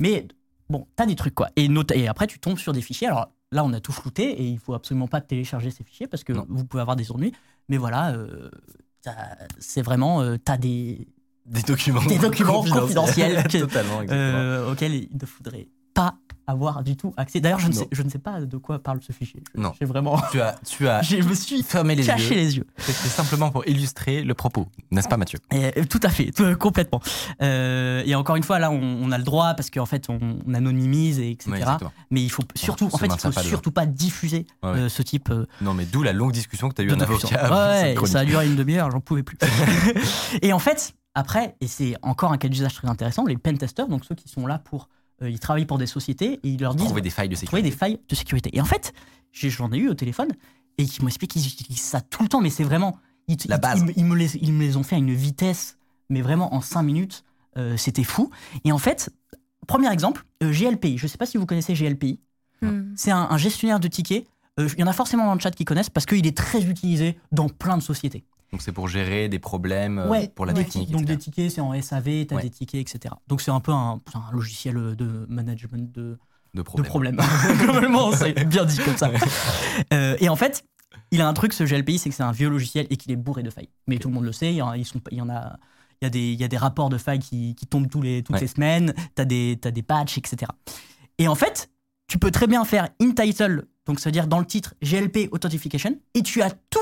Mais 0.00 0.26
bon, 0.68 0.86
t'as 0.96 1.06
des 1.06 1.16
trucs 1.16 1.34
quoi. 1.34 1.48
Et, 1.56 1.68
note- 1.68 1.92
et 1.92 2.08
après, 2.08 2.26
tu 2.26 2.38
tombes 2.38 2.58
sur 2.58 2.72
des 2.72 2.82
fichiers. 2.82 3.06
Alors 3.08 3.30
là, 3.52 3.64
on 3.64 3.72
a 3.72 3.80
tout 3.80 3.92
flouté 3.92 4.24
et 4.42 4.44
il 4.44 4.58
faut 4.58 4.74
absolument 4.74 5.08
pas 5.08 5.20
télécharger 5.20 5.70
ces 5.70 5.84
fichiers 5.84 6.06
parce 6.08 6.24
que 6.24 6.32
Non. 6.32 6.46
vous 6.48 6.64
pouvez 6.64 6.80
avoir 6.80 6.96
des 6.96 7.12
ennuis. 7.12 7.32
Mais 7.68 7.76
voilà, 7.76 8.10
euh, 8.12 8.50
c'est 9.58 9.82
vraiment, 9.82 10.20
euh, 10.22 10.36
t'as 10.42 10.56
des, 10.56 11.08
Des 11.46 11.62
documents, 11.62 12.04
Des 12.06 12.18
documents 12.18 12.62
confidentiels. 12.64 13.42
que- 13.44 13.58
euh, 14.12 14.72
auxquels 14.72 14.94
il 14.94 15.08
ne 15.20 15.26
faudrait 15.26 15.68
pas 16.02 16.14
avoir 16.46 16.82
du 16.82 16.96
tout 16.96 17.12
accès. 17.18 17.40
D'ailleurs, 17.40 17.58
je, 17.58 17.68
ne 17.68 17.72
sais- 17.74 17.88
je 17.92 18.02
ne 18.02 18.08
sais 18.08 18.18
pas 18.18 18.40
de 18.40 18.56
quoi 18.56 18.78
parle 18.78 19.00
ce 19.02 19.12
fichier. 19.12 19.42
Je- 19.54 19.60
Non. 19.60 19.72
J'ai 19.78 19.84
vraiment. 19.84 20.18
tu 20.32 20.40
as, 20.40 20.54
tu 20.66 20.88
as 20.88 21.02
Je 21.02 21.16
me 21.16 21.34
suis 21.34 21.62
fermé 21.62 21.94
les 21.94 22.04
caché 22.06 22.30
yeux. 22.34 22.40
les 22.40 22.56
yeux. 22.56 22.66
C'était 22.78 23.08
simplement 23.10 23.50
pour 23.50 23.66
illustrer 23.68 24.22
le 24.22 24.32
propos, 24.32 24.66
n'est-ce 24.90 25.08
pas, 25.08 25.18
Mathieu? 25.18 25.40
Et, 25.52 25.78
euh, 25.78 25.84
tout 25.84 26.00
à 26.02 26.08
fait, 26.08 26.30
tout- 26.30 26.56
complètement. 26.56 27.02
Euh, 27.42 28.02
et 28.06 28.14
encore 28.14 28.36
une 28.36 28.42
fois, 28.44 28.58
là, 28.58 28.70
on, 28.70 28.80
on 28.80 29.12
a 29.12 29.18
le 29.18 29.24
droit 29.24 29.52
parce 29.54 29.68
qu'en 29.68 29.84
fait, 29.84 30.08
on, 30.08 30.18
on 30.46 30.54
anonymise 30.54 31.18
et 31.20 31.32
etc. 31.32 31.50
Mais 32.10 32.22
il 32.22 32.30
faut 32.30 32.44
surtout, 32.54 32.86
en 32.92 32.96
fait, 32.96 33.06
il 33.12 33.18
faut 33.18 33.30
pas 33.30 33.42
surtout 33.42 33.72
pas 33.72 33.84
diffuser 33.86 34.46
Ouais, 34.62 34.70
ouais. 34.70 34.78
euh, 34.78 34.88
ce 34.88 35.02
type 35.02 35.28
euh, 35.30 35.44
Non, 35.60 35.74
mais 35.74 35.84
d'où 35.84 36.02
la 36.02 36.14
longue 36.14 36.32
discussion 36.32 36.70
que 36.70 36.74
tu 36.76 36.80
as 36.80 36.84
eu 36.86 36.92
un 36.92 37.00
avocat. 37.00 37.82
Ouais, 37.82 37.94
ça 38.06 38.20
a 38.20 38.24
duré 38.24 38.46
une 38.46 38.56
demi-heure, 38.62 38.90
j'en 38.90 39.00
pouvais 39.00 39.22
plus. 39.22 39.36
et 40.40 40.52
en 40.54 40.58
fait, 40.58 40.94
après, 41.14 41.56
et 41.60 41.66
c'est 41.66 41.94
encore 42.02 42.32
un 42.32 42.38
cas 42.38 42.48
d'usage 42.48 42.74
très 42.74 42.88
intéressant, 42.88 43.24
les 43.26 43.36
pentesters, 43.36 43.88
donc 43.88 44.04
ceux 44.06 44.14
qui 44.14 44.28
sont 44.28 44.46
là 44.46 44.58
pour 44.58 44.88
euh, 45.22 45.30
ils 45.30 45.38
travaillent 45.40 45.66
pour 45.66 45.78
des 45.78 45.86
sociétés 45.86 46.34
et 46.42 46.48
ils 46.48 46.60
leur 46.60 46.74
disent 46.74 46.86
Trouver 46.86 47.00
des 47.02 47.10
failles 47.10 47.28
de 47.28 47.34
trouver 47.34 47.46
sécurité. 47.62 47.70
des 47.70 47.76
failles 47.76 47.98
de 48.08 48.14
sécurité. 48.14 48.50
Et 48.56 48.60
en 48.60 48.64
fait, 48.64 48.92
j'en 49.32 49.70
ai 49.72 49.78
eu 49.78 49.88
au 49.88 49.94
téléphone 49.94 50.28
et 50.78 50.84
qui 50.86 51.00
m'ont 51.02 51.08
expliqué 51.08 51.40
qu'ils 51.40 51.48
utilisent 51.52 51.80
ça 51.80 52.00
tout 52.00 52.22
le 52.22 52.28
temps, 52.28 52.40
mais 52.40 52.50
c'est 52.50 52.64
vraiment. 52.64 52.98
Ils, 53.26 53.36
La 53.48 53.56
ils- 53.56 53.60
base. 53.60 53.78
Ils, 53.80 53.84
me- 53.86 53.92
ils 53.98 54.04
me 54.04 54.14
les, 54.16 54.36
ils 54.36 54.52
me 54.52 54.60
les 54.62 54.76
ont 54.76 54.82
fait 54.82 54.96
à 54.96 54.98
une 54.98 55.12
vitesse, 55.12 55.76
mais 56.08 56.22
vraiment 56.22 56.54
en 56.54 56.60
5 56.60 56.82
minutes, 56.82 57.24
euh, 57.56 57.76
c'était 57.76 58.04
fou. 58.04 58.30
Et 58.64 58.72
en 58.72 58.78
fait, 58.78 59.10
premier 59.66 59.92
exemple, 59.92 60.24
euh, 60.42 60.52
GLPI. 60.52 60.96
Je 60.98 61.04
ne 61.04 61.08
sais 61.08 61.18
pas 61.18 61.26
si 61.26 61.36
vous 61.36 61.46
connaissez 61.46 61.74
GLPI. 61.74 62.20
Hmm. 62.62 62.92
C'est 62.96 63.10
un, 63.10 63.26
un 63.30 63.36
gestionnaire 63.36 63.80
de 63.80 63.88
tickets. 63.88 64.26
Euh, 64.58 64.68
Il 64.74 64.80
y 64.80 64.84
en 64.84 64.86
a 64.86 64.92
forcément 64.92 65.26
dans 65.26 65.34
le 65.34 65.40
chat 65.40 65.50
qui 65.50 65.64
connaissent 65.64 65.90
parce 65.90 66.06
qu'il 66.06 66.26
est 66.26 66.36
très 66.36 66.64
utilisé 66.64 67.18
dans 67.32 67.48
plein 67.48 67.76
de 67.76 67.82
sociétés. 67.82 68.24
Donc 68.52 68.62
c'est 68.62 68.72
pour 68.72 68.88
gérer 68.88 69.28
des 69.28 69.38
problèmes 69.38 69.98
euh, 69.98 70.08
Ouais, 70.08 70.28
pour 70.28 70.46
la 70.46 70.52
des 70.54 70.64
technique. 70.64 70.90
donc 70.90 71.02
etc. 71.02 71.14
des 71.16 71.22
tickets, 71.22 71.50
c'est 71.50 71.60
en 71.60 71.80
SAV, 71.80 72.26
tu 72.26 72.32
as 72.32 72.36
Ouais. 72.36 72.42
des 72.42 72.50
tickets, 72.50 72.80
etc. 72.80 73.14
Donc 73.26 73.40
c'est 73.42 73.50
un 73.50 73.60
peu 73.60 73.72
un, 73.72 74.00
logiciel 74.32 74.74
de 74.96 75.26
management 75.28 75.92
de, 75.94 76.02
de 76.02 76.18
de 76.54 76.62
problèmes. 76.62 76.86
problème. 76.86 77.16
Globalement, 77.60 78.10
c'est 78.12 78.32
bien 78.46 78.64
dit 78.64 78.78
comme 78.78 78.96
ça. 78.96 79.10
Euh, 79.92 80.16
et 80.20 80.28
en 80.28 80.36
fait, 80.36 80.64
il 81.10 81.20
a 81.20 81.28
un 81.28 81.32
truc, 81.34 81.52
ce 81.52 81.64
GLPI, 81.64 81.98
c'est 81.98 82.08
que 82.10 82.14
c'est 82.14 82.22
un 82.22 82.32
vieux 82.32 82.48
logiciel 82.48 82.86
et 82.90 82.96
qu'il 82.96 83.12
est 83.12 83.16
bourré 83.16 83.42
de 83.42 83.50
failles. 83.50 83.68
Mais 83.86 83.98
tout 83.98 84.08
le 84.08 84.14
monde 84.14 84.24
le 84.24 84.32
sait, 84.32 84.50
il 84.52 84.56
y 84.56 84.62
en 84.62 84.68
a, 84.70 84.76
ils 84.76 84.84
sont, 84.84 85.00
il 85.10 85.18
y 85.18 85.20
en 85.22 85.28
a, 85.30 85.56
il 86.00 86.04
y 86.04 86.06
a, 86.06 86.10
des, 86.10 86.32
il 86.32 86.40
y 86.40 86.44
a 86.44 86.48
des 86.48 86.56
rapports 86.56 86.88
de 86.90 86.98
failles 86.98 87.18
qui, 87.20 87.54
qui 87.54 87.66
tombent 87.66 87.88
tous 87.88 88.02
les, 88.02 88.22
toutes 88.22 88.34
Ouais. 88.34 88.40
les 88.40 88.46
semaines, 88.48 88.92
tu 89.14 89.22
as, 89.22 89.24
des 89.24 89.58
t'as 89.60 89.70
des 89.70 89.82
patchs, 89.82 90.18
etc. 90.18 90.50
Et 91.18 91.28
en 91.28 91.34
fait, 91.34 91.70
tu 92.06 92.18
peux 92.18 92.30
très 92.30 92.46
bien 92.46 92.64
faire 92.64 92.88
in 93.00 93.12
title, 93.12 93.66
donc 93.86 94.00
c'est-à-dire 94.00 94.26
dans 94.26 94.38
le 94.38 94.44
titre 94.46 94.74
GLP 94.82 95.28
Authentication, 95.32 95.98
et 96.14 96.22
tu 96.22 96.42
as 96.42 96.50
tout, 96.50 96.77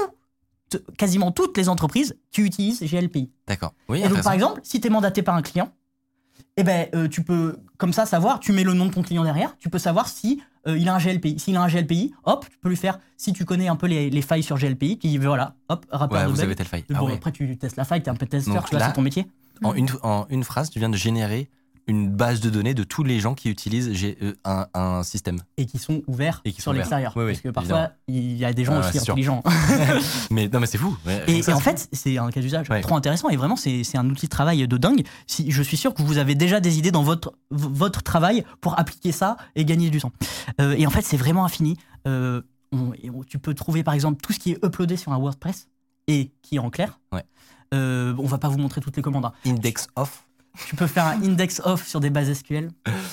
quasiment 0.98 1.30
toutes 1.32 1.56
les 1.56 1.68
entreprises 1.68 2.16
qui 2.32 2.42
utilisent 2.42 2.82
GLPI. 2.82 3.30
D'accord. 3.46 3.72
Oui, 3.88 4.02
Et 4.02 4.08
donc, 4.08 4.22
par 4.22 4.32
exemple, 4.32 4.60
si 4.62 4.80
tu 4.80 4.86
es 4.86 4.90
mandaté 4.90 5.22
par 5.22 5.34
un 5.34 5.42
client, 5.42 5.72
eh 6.56 6.62
ben, 6.64 6.88
euh, 6.94 7.08
tu 7.08 7.22
peux, 7.22 7.58
comme 7.76 7.92
ça, 7.92 8.06
savoir, 8.06 8.40
tu 8.40 8.52
mets 8.52 8.64
le 8.64 8.72
nom 8.72 8.86
de 8.86 8.90
ton 8.92 9.02
client 9.02 9.24
derrière, 9.24 9.56
tu 9.58 9.68
peux 9.68 9.78
savoir 9.78 10.08
si 10.08 10.42
euh, 10.66 10.78
il 10.78 10.88
a 10.88 10.94
un 10.94 10.98
GLPI. 10.98 11.38
S'il 11.38 11.56
a 11.56 11.62
un 11.62 11.68
GLPI, 11.68 12.14
hop, 12.24 12.46
tu 12.50 12.58
peux 12.58 12.68
lui 12.70 12.76
faire, 12.76 12.98
si 13.16 13.32
tu 13.32 13.44
connais 13.44 13.68
un 13.68 13.76
peu 13.76 13.86
les, 13.86 14.08
les 14.10 14.22
failles 14.22 14.42
sur 14.42 14.56
GLPI, 14.58 14.96
dis 14.96 15.18
voilà, 15.18 15.54
hop, 15.68 15.84
rapport 15.90 16.18
Ouais, 16.18 16.26
vous 16.26 16.40
avez 16.40 16.54
telle 16.56 16.66
faille. 16.66 16.84
Bon, 16.88 16.96
Ah 16.98 17.04
ouais. 17.04 17.12
après, 17.14 17.32
tu 17.32 17.56
testes 17.58 17.76
la 17.76 17.84
faille, 17.84 18.02
tu 18.02 18.06
es 18.08 18.12
un 18.12 18.16
peu 18.16 18.26
testeur, 18.26 18.64
tu 18.64 18.70
vois, 18.70 18.80
là- 18.80 18.86
c'est 18.88 18.92
ton 18.94 19.02
métier. 19.02 19.26
en, 19.62 19.74
une, 19.74 19.88
en 20.02 20.26
une 20.30 20.44
phrase, 20.44 20.70
tu 20.70 20.78
viens 20.78 20.88
de 20.88 20.96
générer 20.96 21.48
une 21.88 22.08
base 22.08 22.40
de 22.40 22.50
données 22.50 22.74
de 22.74 22.82
tous 22.82 23.04
les 23.04 23.20
gens 23.20 23.34
qui 23.34 23.48
utilisent 23.48 23.90
euh, 24.22 24.34
un, 24.44 24.66
un 24.74 25.02
système. 25.04 25.40
Et 25.56 25.66
qui 25.66 25.78
sont 25.78 26.02
ouverts 26.06 26.40
Et 26.44 26.52
qui 26.52 26.60
sur 26.60 26.72
l'extérieur. 26.72 27.12
Oui, 27.16 27.24
oui, 27.24 27.30
parce 27.32 27.40
que 27.42 27.48
parfois, 27.50 27.90
il 28.08 28.36
y 28.36 28.44
a 28.44 28.52
des 28.52 28.64
gens 28.64 28.74
Ah, 28.82 28.88
aussi 28.88 28.98
intelligents. 28.98 29.42
Mais 30.30 30.48
non, 30.48 30.60
mais 30.60 30.66
c'est 30.66 30.78
fou. 30.78 30.96
Et, 31.28 31.42
en 31.52 31.60
fait, 31.60 31.88
c'est 31.92 32.18
un 32.18 32.30
cas 32.30 32.40
d'usage 32.40 32.68
Ouais. 32.70 32.80
trop 32.80 32.96
intéressant 32.96 33.28
et 33.28 33.36
vraiment, 33.36 33.56
c'est 33.56 33.82
un 33.96 34.08
outil 34.10 34.26
de 34.26 34.30
travail 34.30 34.66
de 34.66 34.76
dingue. 34.76 35.06
Si, 35.26 35.50
je 35.50 35.62
suis 35.62 35.76
sûr 35.76 35.94
que 35.94 36.02
vous 36.02 36.18
avez 36.18 36.34
déjà 36.34 36.58
des 36.60 36.78
idées 36.78 36.90
dans 36.90 37.02
votre, 37.04 37.34
votre 37.50 38.02
travail 38.02 38.44
pour 38.60 38.78
appliquer 38.78 39.12
ça 39.12 39.36
et 39.54 39.64
gagner 39.64 39.90
du 39.90 40.00
temps. 40.00 40.12
Euh, 40.60 40.74
et 40.76 40.86
en 40.86 40.90
fait, 40.90 41.02
c'est 41.02 41.16
vraiment 41.16 41.44
infini. 41.44 41.76
Euh, 42.08 42.42
on- 42.72 42.92
et 42.94 43.10
on- 43.10 43.22
tu 43.22 43.38
peux 43.38 43.54
trouver 43.54 43.84
par 43.84 43.94
exemple 43.94 44.20
tout 44.20 44.32
ce 44.32 44.38
qui 44.40 44.52
est 44.52 44.64
uploadé 44.64 44.96
sur 44.96 45.12
un 45.12 45.18
WordPress 45.18 45.68
et 46.08 46.32
qui 46.42 46.56
est 46.56 46.58
en 46.60 46.70
clair. 46.70 46.98
Ouais. 47.12 47.24
Euh, 47.74 48.14
on 48.18 48.26
va 48.26 48.38
pas 48.38 48.48
vous 48.48 48.58
montrer 48.58 48.80
toutes 48.80 48.96
les 48.96 49.02
commandes. 49.02 49.24
hein. 49.26 49.32
Index 49.44 49.86
off. 49.96 50.25
Tu 50.68 50.74
peux 50.76 50.86
faire 50.86 51.06
un 51.06 51.22
index 51.22 51.60
off 51.64 51.86
sur 51.86 52.00
des 52.00 52.10
bases 52.10 52.32
SQL. 52.32 52.70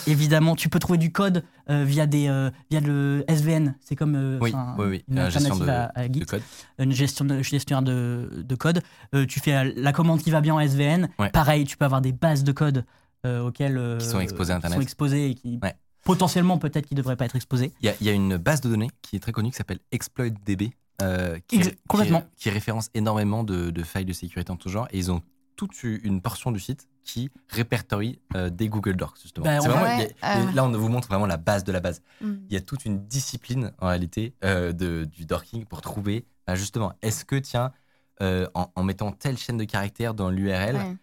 Évidemment, 0.08 0.56
tu 0.56 0.69
peux 0.69 0.79
trouver 0.79 0.97
du 0.97 1.12
code 1.12 1.43
euh, 1.69 1.84
via, 1.84 2.06
des, 2.06 2.27
euh, 2.27 2.49
via 2.71 2.79
le 2.79 3.23
SVN. 3.27 3.75
C'est 3.82 3.95
comme 3.95 4.15
euh, 4.15 4.39
Oui, 4.41 4.51
enfin, 4.53 4.75
oui, 4.79 4.86
oui. 4.88 5.03
une 5.08 5.15
La 5.15 5.29
gestion 5.29 5.58
de, 5.58 5.67
à, 5.69 5.91
à 5.95 6.03
Git 6.03 6.19
de 6.19 6.25
code. 6.25 6.41
une 6.79 6.91
gestion 6.91 7.25
de, 7.25 7.41
gestionnaire 7.41 7.82
de, 7.84 8.29
de 8.45 8.56
code. 8.56 8.82
Tu 9.27 9.39
fais 9.39 9.73
la 9.75 9.91
commande 9.93 10.21
qui 10.21 10.32
va 10.32 10.41
bien 10.41 10.53
en 10.56 10.60
SVN. 10.60 11.10
Ouais. 11.19 11.29
Pareil, 11.29 11.65
tu 11.65 11.77
peux 11.77 11.86
avoir 11.86 12.01
des 12.01 12.12
bases 12.12 12.43
de 12.43 12.51
code 12.51 12.86
auxquelles 13.25 13.97
Qui 13.99 14.06
sont 14.06 14.19
exposées 14.19 14.53
à 14.53 14.58
Internet. 14.58 14.77
qui 14.77 14.82
sont 14.82 14.88
exposées 14.88 15.29
et 15.29 15.36
qui 15.36 15.60
Ouais. 15.63 15.73
potentiellement 16.03 16.58
peut-être 16.58 16.86
qui 16.88 16.95
devraient 16.95 17.15
pas 17.15 17.25
être 17.25 17.36
exposées. 17.36 17.71
Il 17.82 17.86
y, 17.86 17.89
a, 17.89 17.93
il 18.01 18.08
y 18.08 18.10
a 18.10 18.13
une 18.13 18.38
base 18.38 18.62
de 18.62 18.69
données 18.69 18.89
qui 19.01 19.15
est 19.15 19.19
très 19.19 19.32
connue 19.32 19.49
qui 19.51 19.56
s'appelle 19.58 19.79
ExploitDB, 19.91 20.71
euh, 21.01 21.38
qui, 21.47 21.58
Ex- 21.58 21.71
complètement. 21.88 22.21
qui, 22.36 22.43
qui 22.43 22.49
référence 22.49 22.89
énormément 22.93 23.43
de, 23.43 23.69
de 23.71 23.84
failles 23.84 24.06
de 24.06 24.13
sécurité 24.13 24.51
en 24.51 24.58
tout 24.58 24.69
genre. 24.69 24.88
Et 24.91 24.97
ils 24.97 25.12
ont 25.12 25.21
toute 25.56 25.84
une 25.84 26.22
portion 26.22 26.52
du 26.52 26.60
site 26.60 26.88
qui 27.04 27.30
répertorie 27.50 28.20
euh, 28.36 28.50
des 28.50 28.70
Google 28.70 28.96
Docs, 28.96 29.18
justement. 29.22 29.44
Ben, 29.46 29.60
C'est 29.62 29.68
on- 29.68 29.72
vraiment- 29.72 29.86
Ouais, 29.98 30.06
il 30.06 30.10
y 30.10 30.26
a- 30.26 30.39
euh. 30.39 30.52
Là, 30.54 30.63
on 30.66 30.72
vous 30.72 30.89
montre 30.89 31.08
vraiment 31.10 31.26
la 31.26 31.38
base 31.38 31.63
de 31.63 31.72
la 31.72 31.80
base. 31.82 32.02
Hmm. 32.22 32.36
Il 32.50 32.54
y 32.54 32.58
a 32.58 32.62
toute 32.62 32.86
une 32.86 33.06
discipline, 33.08 33.72
en 33.80 33.88
réalité, 33.88 34.34
euh, 34.44 34.72
de, 34.72 35.06
du 35.06 35.26
dorking 35.26 35.66
pour 35.66 35.82
trouver, 35.82 36.26
bah, 36.48 36.56
justement, 36.56 36.94
est-ce 37.02 37.26
que, 37.26 37.36
tiens, 37.36 37.72
euh, 38.22 38.48
en, 38.54 38.72
en 38.76 38.84
mettant 38.84 39.12
telle 39.12 39.38
chaîne 39.38 39.58
de 39.58 39.63
caractères 39.66 40.13
dans 40.13 40.30
l'URL, 40.30 40.76
Ouais. 40.76 40.98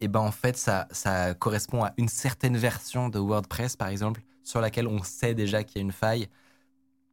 et 0.00 0.08
ben 0.08 0.20
en 0.20 0.32
fait 0.32 0.56
ça, 0.56 0.88
ça 0.90 1.34
correspond 1.34 1.84
à 1.84 1.92
une 1.98 2.08
certaine 2.08 2.56
version 2.56 3.10
de 3.10 3.18
WordPress 3.18 3.76
par 3.76 3.88
exemple 3.88 4.22
sur 4.42 4.60
laquelle 4.60 4.88
on 4.88 5.02
sait 5.02 5.34
déjà 5.34 5.62
qu'il 5.62 5.76
y 5.76 5.78
a 5.80 5.82
une 5.82 5.92
faille. 5.92 6.26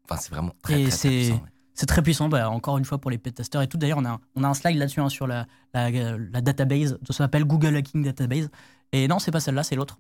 Enfin 0.05 0.17
c'est 0.19 0.31
vraiment 0.31 0.53
très 0.63 0.81
Et 0.81 0.83
très, 0.83 0.89
très 0.89 0.97
c'est- 0.97 1.09
puissant. 1.09 1.33
ouais. 1.35 1.50
C'est 1.73 1.85
très 1.85 2.01
puissant, 2.01 2.27
bah, 2.29 2.49
encore 2.49 2.77
une 2.77 2.85
fois 2.85 2.97
pour 2.99 3.09
les 3.11 3.17
testeurs 3.17 3.61
et 3.61 3.67
tout. 3.67 3.77
D'ailleurs, 3.77 3.97
on 3.97 4.05
a, 4.05 4.09
un- 4.11 4.19
on 4.35 4.43
a 4.43 4.47
un 4.47 4.53
slide 4.53 4.77
là-dessus 4.77 4.99
hein, 5.01 5.09
sur 5.09 5.25
la, 5.27 5.45
la, 5.73 5.89
la 5.89 6.41
database, 6.41 6.97
ça 7.07 7.13
s'appelle 7.13 7.45
Google 7.45 7.75
Hacking 7.77 8.03
Database. 8.03 8.49
Et 8.91 9.07
non, 9.07 9.19
c'est 9.19 9.31
pas 9.31 9.39
celle-là, 9.39 9.63
c'est 9.63 9.75
l'autre. 9.75 9.97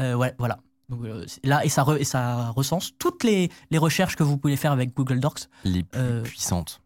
Euh, 0.00 0.14
ouais, 0.14 0.34
voilà. 0.38 0.58
Donc, 0.88 1.04
euh, 1.04 1.24
là, 1.44 1.64
et 1.64 1.68
ça, 1.68 1.82
re- 1.82 1.98
et 1.98 2.04
ça 2.04 2.50
recense 2.50 2.92
toutes 2.98 3.24
les, 3.24 3.50
les 3.70 3.78
recherches 3.78 4.16
que 4.16 4.22
vous 4.22 4.36
pouvez 4.38 4.56
faire 4.56 4.72
avec 4.72 4.94
Google 4.94 5.18
Docs. 5.20 5.48
Les 5.64 5.82
plus 5.82 6.00
Euh, 6.00 6.22
puissantes. 6.22 6.80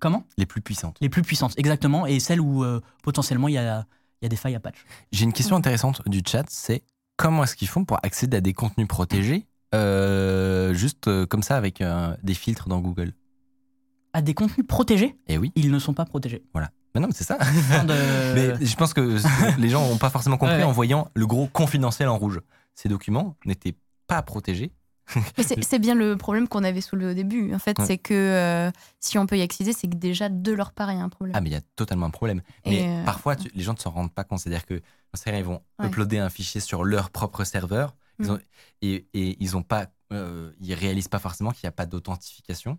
Comment? 0.00 0.24
Les 0.36 0.46
plus 0.46 0.60
puissantes. 0.60 0.96
Les 1.00 1.08
plus 1.08 1.22
puissantes, 1.22 1.54
exactement, 1.58 2.06
et 2.06 2.20
celles 2.20 2.40
où 2.40 2.64
potentiellement 3.02 3.48
il 3.48 3.54
y 3.54 3.58
a, 3.58 3.86
y 4.20 4.26
a 4.26 4.28
des 4.28 4.36
failles 4.36 4.54
à 4.54 4.60
patch. 4.60 4.84
J'ai 5.12 5.24
une 5.24 5.32
question 5.32 5.56
intéressante 5.56 6.02
du 6.06 6.20
chat, 6.26 6.44
c'est 6.48 6.82
comment 7.16 7.44
est-ce 7.44 7.56
qu'ils 7.56 7.68
font 7.68 7.86
pour 7.86 7.98
accéder 8.02 8.36
à 8.36 8.40
des 8.42 8.52
contenus 8.52 8.88
protégés 8.88 9.46
euh, 9.74 10.74
juste 10.74 11.08
euh, 11.08 11.24
comme 11.26 11.42
ça 11.42 11.56
avec 11.56 11.80
euh, 11.80 12.14
des 12.22 12.34
filtres 12.34 12.68
dans 12.68 12.80
Google? 12.80 13.14
À 14.16 14.22
des 14.22 14.32
contenus 14.34 14.66
protégés, 14.66 15.14
Eh 15.28 15.36
oui, 15.36 15.52
ils 15.56 15.70
ne 15.70 15.78
sont 15.78 15.92
pas 15.92 16.06
protégés. 16.06 16.42
mais 16.54 17.00
non, 17.00 17.08
mais 17.08 17.12
c'est 17.14 17.24
ça. 17.24 17.36
De- 17.36 18.34
Mais 18.58 18.64
je 18.64 18.76
pense 18.76 18.94
que 18.94 19.18
les 19.60 19.68
gens 19.68 19.86
n'ont 19.86 19.98
pas 19.98 20.08
forcément 20.10 20.38
compris 20.38 20.54
Ouais, 20.54 20.60
ouais. 20.62 20.66
en 20.68 20.72
voyant 20.72 21.08
le 21.14 21.26
gros 21.26 21.46
confidentiel 21.48 22.08
en 22.08 22.16
rouge. 22.16 22.40
Ces 22.74 22.88
documents 22.88 23.36
n'étaient 23.44 23.76
pas 24.06 24.22
protégés. 24.22 24.72
C'est 25.38 25.78
bien 25.78 25.94
le 25.94 26.16
problème 26.16 26.48
qu'on 26.48 26.64
avait 26.64 26.80
soulevé 26.80 27.10
au 27.10 27.14
début. 27.14 27.54
En 27.54 27.58
fait, 27.58 27.78
Ouais. 27.78 27.84
c'est 27.84 27.98
que 27.98 28.14
euh, 28.14 28.70
si 29.00 29.18
on 29.18 29.26
peut 29.26 29.36
y 29.38 29.42
accéder, 29.42 29.72
c'est 29.72 29.86
que 29.88 29.94
déjà 29.96 30.28
de 30.30 30.52
leur 30.52 30.72
part, 30.72 30.90
il 30.90 30.96
y 30.96 31.00
a 31.00 31.04
un 31.04 31.08
problème. 31.10 31.36
Ah, 31.36 31.40
mais 31.40 31.50
il 31.50 31.52
y 31.52 31.56
a 31.56 31.60
totalement 31.76 32.06
un 32.06 32.10
problème. 32.10 32.40
Et, 32.64 32.70
Mais 32.70 32.88
euh, 32.88 33.04
parfois, 33.04 33.36
tu- 33.36 33.50
les 33.54 33.62
gens 33.62 33.74
ne 33.74 33.78
s'en 33.78 33.90
rendent 33.90 34.12
pas 34.14 34.24
compte. 34.24 34.40
C'est-à-dire 34.40 34.64
que 34.66 34.80
ils 35.26 35.44
vont 35.44 35.60
Ouais. 35.78 35.86
uploader 35.86 36.18
un 36.18 36.28
fichier 36.30 36.60
sur 36.60 36.84
leur 36.84 37.10
propre 37.10 37.44
serveur 37.44 37.94
ils 38.18 38.26
Mm. 38.26 38.30
ont- 38.30 38.38
et, 38.82 39.06
et 39.14 39.36
ils 39.40 39.56
ont 39.56 39.62
pas, 39.62 39.86
euh, 40.12 40.52
ils 40.60 40.72
réalisent 40.74 41.08
pas 41.08 41.18
forcément 41.18 41.50
qu'il 41.50 41.60
n'y 41.66 41.68
a 41.68 41.72
pas 41.72 41.84
d'authentification 41.86 42.78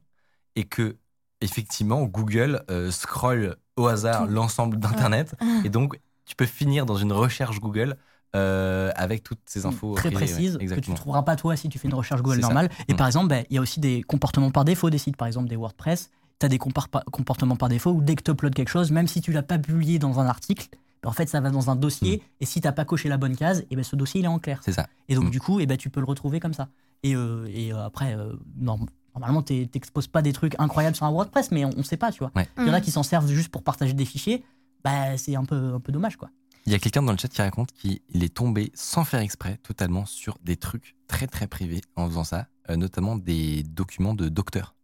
et 0.55 0.63
que 0.65 0.97
effectivement 1.41 2.03
Google 2.05 2.63
euh, 2.71 2.91
scrolle 2.91 3.57
au 3.75 3.87
hasard 3.87 4.25
l'ensemble 4.27 4.77
d'Internet 4.77 5.35
et 5.63 5.69
donc 5.69 5.99
tu 6.25 6.35
peux 6.35 6.45
finir 6.45 6.85
dans 6.85 6.97
une 6.97 7.13
recherche 7.13 7.59
Google 7.59 7.95
euh, 8.35 8.91
avec 8.95 9.23
toutes 9.23 9.39
ces 9.45 9.65
infos 9.65 9.93
très 9.95 10.11
privées, 10.11 10.25
ouais. 10.25 10.33
précises 10.33 10.57
que 10.75 10.79
tu 10.81 10.91
ne 10.91 10.95
trouveras 10.95 11.23
pas 11.23 11.35
toi 11.35 11.55
si 11.55 11.69
tu 11.69 11.79
fais 11.79 11.87
une 11.87 11.93
recherche 11.93 12.21
Google 12.21 12.41
ça. 12.41 12.47
normale. 12.47 12.69
Et 12.89 12.93
Mm. 12.93 12.97
par 12.97 13.07
exemple, 13.07 13.27
ben, 13.29 13.45
il 13.49 13.55
y 13.55 13.57
a 13.57 13.61
aussi 13.61 13.79
des 13.79 14.03
comportements 14.03 14.51
par 14.51 14.65
défaut 14.65 14.89
des 14.89 14.97
sites, 14.97 15.15
par 15.15 15.27
exemple 15.27 15.47
des 15.47 15.55
WordPress. 15.55 16.09
Tu 16.39 16.45
as 16.45 16.49
des 16.49 16.57
comportements 16.59 17.55
par 17.55 17.69
défaut 17.69 17.91
où 17.91 18.01
dès 18.01 18.15
que 18.15 18.21
tu 18.23 18.31
uploads 18.31 18.51
quelque 18.53 18.69
chose, 18.69 18.91
même 18.91 19.07
si 19.07 19.21
tu 19.21 19.31
l'as 19.31 19.43
pas 19.43 19.57
publié 19.57 19.97
dans 19.97 20.19
un 20.19 20.25
article, 20.27 20.67
ben, 21.01 21.09
en 21.09 21.13
fait 21.13 21.29
ça 21.29 21.39
va 21.39 21.49
dans 21.49 21.69
un 21.69 21.75
dossier 21.75 22.21
et 22.41 22.45
si 22.45 22.59
tu 22.61 22.71
pas 22.71 22.83
coché 22.85 23.07
la 23.09 23.17
bonne 23.17 23.35
case, 23.35 23.63
et 23.71 23.75
ben, 23.75 23.83
ce 23.83 23.95
dossier 23.95 24.19
il 24.19 24.25
est 24.25 24.27
en 24.27 24.39
clair. 24.39 24.59
C'est 24.63 24.73
ça. 24.73 24.87
Et 25.07 25.15
donc 25.15 25.31
du 25.31 25.39
coup, 25.39 25.59
et 25.61 25.65
ben, 25.65 25.77
tu 25.77 25.89
peux 25.89 26.01
le 26.01 26.05
retrouver 26.05 26.39
comme 26.39 26.53
ça. 26.53 26.67
Et, 27.03 27.15
euh, 27.15 27.47
et 27.51 27.71
euh, 27.71 27.85
après, 27.85 28.13
euh, 28.15 28.33
norm- 28.59 28.87
normalement, 29.19 29.43
tu 29.43 29.67
n'exposes 29.73 30.07
pas 30.07 30.21
des 30.21 30.33
trucs 30.33 30.55
incroyables 30.59 30.95
sur 30.95 31.05
un 31.05 31.11
WordPress, 31.11 31.51
mais 31.51 31.65
on 31.65 31.69
ne 31.75 31.83
sait 31.83 31.97
pas, 31.97 32.11
tu 32.11 32.19
vois. 32.19 32.31
Ouais. 32.35 32.47
Il 32.57 32.65
y 32.67 32.69
en 32.69 32.73
a 32.73 32.79
Mm. 32.79 32.81
qui 32.81 32.91
s'en 32.91 33.03
servent 33.03 33.27
juste 33.31 33.49
pour 33.49 33.63
partager 33.63 33.93
des 33.93 34.05
fichiers. 34.05 34.43
Bah, 34.83 35.17
c'est 35.17 35.35
un 35.35 35.43
peu, 35.45 35.73
un 35.75 35.79
peu 35.79 35.91
dommage, 35.91 36.15
quoi. 36.17 36.29
Il 36.65 36.71
y 36.71 36.75
a 36.75 36.79
quelqu'un 36.79 37.01
dans 37.01 37.13
le 37.13 37.17
chat 37.17 37.29
qui 37.29 37.41
raconte 37.41 37.71
qu'il 37.71 37.99
est 38.13 38.33
tombé 38.33 38.71
sans 38.73 39.05
faire 39.05 39.21
exprès 39.21 39.57
totalement 39.63 40.05
sur 40.05 40.37
des 40.43 40.57
trucs 40.57 40.95
très 41.07 41.25
très 41.27 41.47
privés 41.47 41.81
en 41.95 42.07
faisant 42.07 42.25
ça, 42.25 42.47
euh, 42.69 42.75
notamment 42.75 43.15
des 43.15 43.63
documents 43.63 44.13
de 44.13 44.27
docteurs, 44.27 44.75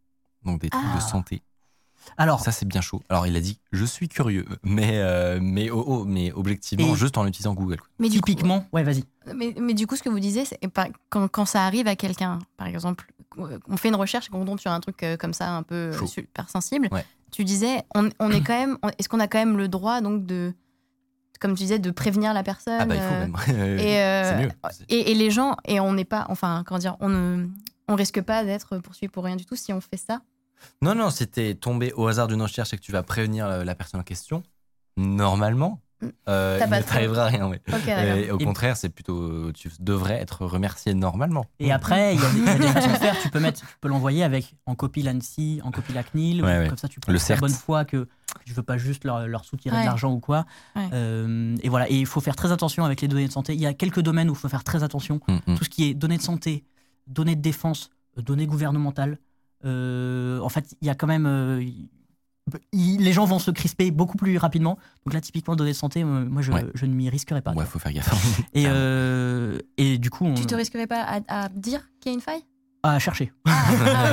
donc 0.44 0.60
des 0.62 0.70
trucs 0.70 0.82
Ah. 0.92 0.96
de 0.96 1.02
santé. 1.02 1.42
Alors, 2.16 2.40
Ça 2.40 2.52
c'est 2.52 2.66
bien 2.66 2.80
chaud. 2.80 3.02
Alors 3.08 3.26
il 3.26 3.34
a 3.36 3.40
dit 3.40 3.58
je 3.72 3.84
suis 3.84 4.08
curieux, 4.08 4.44
mais 4.62 4.92
euh, 4.98 5.38
mais 5.42 5.70
oh, 5.70 5.84
oh, 5.86 6.04
mais 6.04 6.32
objectivement 6.32 6.92
Et- 6.92 6.96
juste 6.96 7.18
en 7.18 7.26
utilisant 7.26 7.54
Google. 7.54 7.78
quoi. 7.78 7.88
Mais 7.98 8.08
du 8.08 8.20
coup- 8.20 8.26
typiquement, 8.30 8.66
ouais, 8.72 8.82
vas-y. 8.82 9.04
Mais, 9.34 9.54
mais 9.58 9.74
du 9.74 9.86
coup, 9.86 9.96
ce 9.96 10.02
que 10.02 10.08
vous 10.08 10.20
disiez, 10.20 10.44
c'est 10.44 10.58
pas- 10.68 10.88
quand, 11.08 11.28
quand 11.28 11.46
ça 11.46 11.64
arrive 11.64 11.88
à 11.88 11.96
quelqu'un, 11.96 12.38
par 12.56 12.66
exemple, 12.66 13.10
on 13.68 13.76
fait 13.76 13.88
une 13.88 13.96
recherche, 13.96 14.28
on 14.32 14.44
tombe 14.44 14.60
sur 14.60 14.70
un 14.70 14.80
truc 14.80 15.02
euh, 15.02 15.16
comme 15.16 15.32
ça, 15.32 15.50
un 15.50 15.62
peu 15.64 15.74
euh, 15.74 15.92
Chaud. 15.98 16.06
super 16.06 16.48
sensible. 16.50 16.88
Ouais. 16.92 17.04
Tu 17.32 17.42
disais, 17.44 17.82
on, 17.94 18.08
on 18.20 18.30
est 18.30 18.42
quand 18.42 18.56
même, 18.56 18.78
est-ce 18.98 19.08
qu'on 19.08 19.18
a 19.18 19.26
quand 19.26 19.38
même 19.38 19.56
le 19.56 19.66
droit 19.66 20.00
donc 20.00 20.24
de, 20.24 20.52
comme 21.40 21.52
tu 21.54 21.64
disais, 21.64 21.80
de 21.80 21.90
prévenir 21.90 22.32
la 22.32 22.44
personne 22.44 22.76
Ah 22.78 22.86
bah 22.86 22.94
il 22.94 23.00
faut 23.00 23.06
euh, 23.14 23.26
même. 23.66 23.78
et, 23.80 24.00
euh, 24.00 24.38
mieux. 24.42 24.50
Et, 24.88 25.10
et 25.10 25.14
les 25.14 25.30
gens, 25.32 25.56
et 25.64 25.80
on 25.80 25.92
n'est 25.94 26.04
pas, 26.04 26.26
enfin, 26.28 26.62
comment 26.64 26.78
dire, 26.78 26.96
on 27.00 27.08
ne, 27.08 27.46
on 27.88 27.96
risque 27.96 28.20
pas 28.22 28.44
d'être 28.44 28.78
poursuivi 28.78 29.08
pour 29.10 29.24
rien 29.24 29.34
du 29.34 29.44
tout 29.44 29.56
si 29.56 29.72
on 29.72 29.80
fait 29.80 29.96
ça. 29.96 30.20
Non 30.82 30.94
non, 30.94 31.10
si 31.10 31.26
t'es 31.26 31.54
tombé 31.54 31.92
au 31.94 32.06
hasard 32.06 32.26
d'une 32.28 32.42
recherche 32.42 32.72
et 32.72 32.76
que 32.76 32.82
tu 32.82 32.92
vas 32.92 33.02
prévenir 33.02 33.48
la, 33.48 33.64
la 33.64 33.74
personne 33.74 34.00
en 34.00 34.04
question, 34.04 34.42
normalement 34.96 35.80
euh, 36.28 36.58
T'as 36.58 36.66
il 36.66 36.70
ne 36.70 36.82
t'arrivera 36.82 37.26
rien. 37.28 37.50
Et 38.14 38.30
au 38.30 38.38
Et- 38.38 38.44
contraire, 38.44 38.76
c'est 38.76 38.90
plutôt, 38.90 39.50
tu 39.52 39.70
devrais 39.80 40.20
être 40.20 40.44
remercié 40.44 40.92
normalement. 40.92 41.46
Et 41.60 41.72
après, 41.72 42.14
il 42.16 42.20
y 42.20 42.24
a 42.48 42.58
des, 42.58 42.64
y 42.64 42.68
a. 43.08 43.14
Tu 43.22 43.30
peux, 43.30 43.40
mettre, 43.40 43.60
tu 43.60 43.66
peux 43.80 43.88
l'envoyer 43.88 44.22
avec 44.22 44.54
en 44.66 44.74
copie 44.74 45.00
l'ANSI, 45.02 45.60
en 45.64 45.70
copie 45.70 45.94
la 45.94 46.02
CNIL. 46.02 46.42
ou 46.42 46.44
Ouais, 46.44 46.58
ouais. 46.58 46.68
Comme 46.68 46.76
ça, 46.76 46.88
tu 46.88 47.00
peux 47.00 47.10
Le 47.10 47.16
faire 47.18 47.38
CERT. 47.38 47.40
bonne 47.40 47.52
foi 47.52 47.86
que 47.86 48.06
je 48.44 48.52
veux 48.52 48.62
pas 48.62 48.76
juste 48.76 49.04
leur, 49.04 49.26
leur 49.26 49.46
soutirer 49.46 49.76
Ouais. 49.76 49.82
de 49.82 49.86
l'argent 49.86 50.12
ou 50.12 50.20
quoi. 50.20 50.44
Ouais. 50.76 50.88
Euh, 50.92 51.56
et 51.62 51.70
voilà. 51.70 51.88
Et 51.88 51.94
il 51.94 52.04
faut 52.06 52.20
faire 52.20 52.36
très 52.36 52.52
attention 52.52 52.84
avec 52.84 53.00
les 53.00 53.08
données 53.08 53.26
de 53.28 53.32
santé. 53.32 53.54
Il 53.54 53.60
y 53.60 53.66
a 53.66 53.72
quelques 53.72 54.00
domaines 54.00 54.28
où 54.28 54.34
il 54.34 54.38
faut 54.38 54.48
faire 54.50 54.64
très 54.64 54.82
attention. 54.82 55.20
Mm, 55.26 55.52
mm. 55.52 55.56
Tout 55.56 55.64
ce 55.64 55.70
qui 55.70 55.84
est 55.88 55.94
données 55.94 56.18
de 56.18 56.22
santé, 56.22 56.64
données 57.06 57.36
de 57.36 57.40
défense, 57.42 57.88
euh, 58.18 58.22
données 58.22 58.46
gouvernementales. 58.46 59.16
Euh, 59.64 60.40
en 60.40 60.48
fait, 60.48 60.74
il 60.80 60.86
y 60.86 60.90
a 60.90 60.94
quand 60.94 61.06
même. 61.06 61.26
euh, 61.26 61.62
les 62.74 63.12
gens 63.14 63.24
vont 63.24 63.38
se 63.38 63.50
crisper 63.50 63.90
beaucoup 63.90 64.18
plus 64.18 64.36
rapidement. 64.36 64.78
Donc 65.06 65.14
là, 65.14 65.20
typiquement, 65.20 65.56
données 65.56 65.72
de 65.72 65.76
santé, 65.76 66.02
euh, 66.02 66.06
moi, 66.26 66.42
je, 66.42 66.52
Ouais. 66.52 66.64
je 66.74 66.84
ne 66.86 66.94
m'y 66.94 67.08
risquerais 67.08 67.40
pas. 67.42 67.52
Ouais, 67.52 67.64
faut 67.64 67.78
faire 67.78 67.92
gaffe. 67.92 68.12
Et, 68.54 68.64
euh, 68.66 69.58
et 69.78 69.96
du 69.98 70.10
coup, 70.10 70.26
on 70.26 70.34
Tu 70.34 70.44
te 70.46 70.54
risquerais 70.54 70.86
pas 70.86 71.02
à, 71.02 71.44
à 71.44 71.48
dire 71.48 71.80
qu'il 72.00 72.12
y 72.12 72.14
a 72.14 72.16
une 72.16 72.20
faille? 72.22 72.42
À 72.82 72.98
chercher. 72.98 73.32
Ah, 73.46 73.64
ah, 73.70 74.12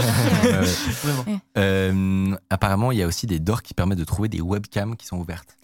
ouais. 1.27 1.39
Euh, 1.57 2.35
apparemment, 2.49 2.93
il 2.93 2.99
y 2.99 3.03
a 3.03 3.07
aussi 3.07 3.27
des 3.27 3.39
doors 3.39 3.61
qui 3.63 3.73
permettent 3.73 3.99
de 3.99 4.05
trouver 4.05 4.29
des 4.29 4.39
webcams 4.39 4.95
qui 4.95 5.05
sont 5.05 5.17
ouvertes. 5.17 5.57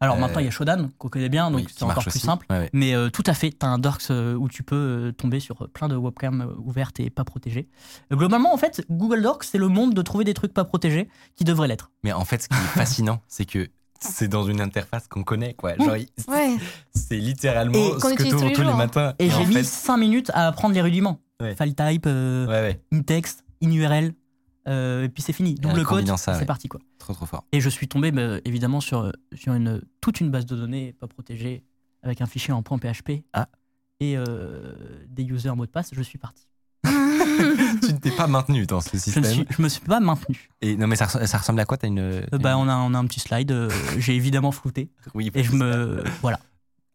Alors 0.00 0.16
Euh, 0.16 0.20
maintenant, 0.20 0.40
il 0.40 0.44
y 0.44 0.48
a 0.48 0.50
Shodan, 0.50 0.90
qu'on 0.98 1.08
connaît 1.08 1.28
bien, 1.28 1.50
donc 1.50 1.60
Oui, 1.60 1.66
c'est 1.74 1.84
encore 1.84 2.02
plus 2.02 2.08
aussi. 2.08 2.18
simple. 2.20 2.46
Ouais, 2.50 2.58
ouais. 2.58 2.70
Mais 2.72 2.94
euh, 2.94 3.08
tout 3.10 3.22
à 3.26 3.34
fait, 3.34 3.50
tu 3.50 3.64
as 3.64 3.68
un 3.68 3.78
Dorks 3.78 4.10
euh, 4.10 4.34
où 4.34 4.48
tu 4.48 4.62
peux 4.62 4.74
euh, 4.76 5.12
tomber 5.12 5.40
sur 5.40 5.68
plein 5.70 5.88
de 5.88 5.96
webcams 5.96 6.54
ouvertes 6.58 7.00
et 7.00 7.10
pas 7.10 7.24
protégées. 7.24 7.68
Euh, 8.12 8.16
globalement, 8.16 8.52
en 8.52 8.56
fait, 8.56 8.84
Google 8.90 9.22
Docs, 9.22 9.44
c'est 9.44 9.58
le 9.58 9.68
monde 9.68 9.94
de 9.94 10.02
trouver 10.02 10.24
des 10.24 10.34
trucs 10.34 10.52
pas 10.52 10.64
protégés 10.64 11.08
qui 11.36 11.44
devraient 11.44 11.68
l'être. 11.68 11.90
Mais 12.02 12.12
en 12.12 12.24
fait, 12.24 12.42
ce 12.42 12.48
qui 12.48 12.54
est 12.54 12.56
fascinant, 12.78 13.20
c'est 13.28 13.44
que 13.46 13.68
c'est 14.00 14.28
dans 14.28 14.44
une 14.44 14.60
interface 14.60 15.06
qu'on 15.08 15.22
connaît, 15.22 15.54
quoi. 15.54 15.76
Genre, 15.76 15.88
Ouais. 16.28 16.56
c'est 16.94 17.16
littéralement 17.16 17.74
Et 17.78 17.92
ce 18.00 18.14
que 18.14 18.22
tu 18.22 18.28
tous 18.28 18.44
les 18.44 18.52
tous 18.52 18.62
les 18.62 18.74
matins. 18.74 19.14
Et, 19.18 19.30
j'ai 19.30 19.46
mis 19.46 19.54
fait- 19.54 19.62
5 19.64 19.96
minutes 19.96 20.30
à 20.34 20.48
apprendre 20.48 20.74
les 20.74 20.82
rudiments. 20.82 21.20
Ouais. 21.40 21.54
File 21.56 21.74
type, 21.74 22.04
euh, 22.06 22.46
Ouais, 22.46 22.52
ouais, 22.60 22.80
in-text, 22.92 23.44
in-URL, 23.62 24.12
euh, 24.68 25.04
et 25.04 25.08
puis 25.08 25.22
c'est 25.22 25.32
fini. 25.32 25.54
Double 25.54 25.84
combinant 25.84 26.16
ça, 26.16 26.34
c'est 26.34 26.40
ouais. 26.40 26.46
parti 26.46 26.68
quoi. 26.68 26.80
trop 26.98 27.12
trop 27.12 27.26
fort. 27.26 27.44
Et 27.52 27.60
je 27.60 27.68
suis 27.68 27.88
tombé 27.88 28.10
bah, 28.12 28.38
évidemment 28.44 28.80
sur, 28.80 29.12
sur 29.34 29.52
une, 29.54 29.82
toute 30.00 30.20
une 30.20 30.30
base 30.30 30.46
de 30.46 30.56
données 30.56 30.92
pas 30.94 31.06
protégée 31.06 31.64
avec 32.02 32.20
un 32.20 32.26
fichier 32.26 32.52
en 32.52 32.62
.php 32.62 33.24
Ah. 33.32 33.48
et 34.00 34.16
euh, 34.16 34.74
des 35.08 35.22
users 35.24 35.54
mots 35.54 35.66
de 35.66 35.70
passe. 35.70 35.90
Je 35.92 36.02
suis 36.02 36.18
parti. 36.18 36.46
tu 36.84 37.92
ne 37.92 37.98
t'es 37.98 38.10
pas 38.10 38.26
maintenu 38.26 38.66
dans 38.66 38.80
ce 38.80 38.90
Je 38.90 38.96
ne 38.96 39.00
système. 39.00 39.24
suis, 39.24 39.46
je 39.50 39.62
me 39.62 39.68
suis 39.68 39.80
pas 39.80 40.00
maintenu. 40.00 40.50
Et 40.60 40.76
non, 40.76 40.86
mais 40.86 40.96
ça, 40.96 41.06
res- 41.06 41.26
ça 41.26 41.38
ressemble 41.38 41.60
à 41.60 41.64
quoi 41.64 41.76
T'as 41.78 41.88
une. 41.88 41.98
Euh, 41.98 42.22
bah, 42.32 42.52
une- 42.52 42.58
on, 42.60 42.68
a, 42.68 42.76
on 42.76 42.94
a 42.94 42.98
un 42.98 43.06
petit 43.06 43.20
slide. 43.20 43.50
euh, 43.52 43.70
J'ai 43.98 44.14
évidemment 44.14 44.52
flouté. 44.52 44.90
Oui, 45.14 45.30
Et 45.34 45.42
je 45.42 45.52
me. 45.52 46.04
Voilà. 46.22 46.38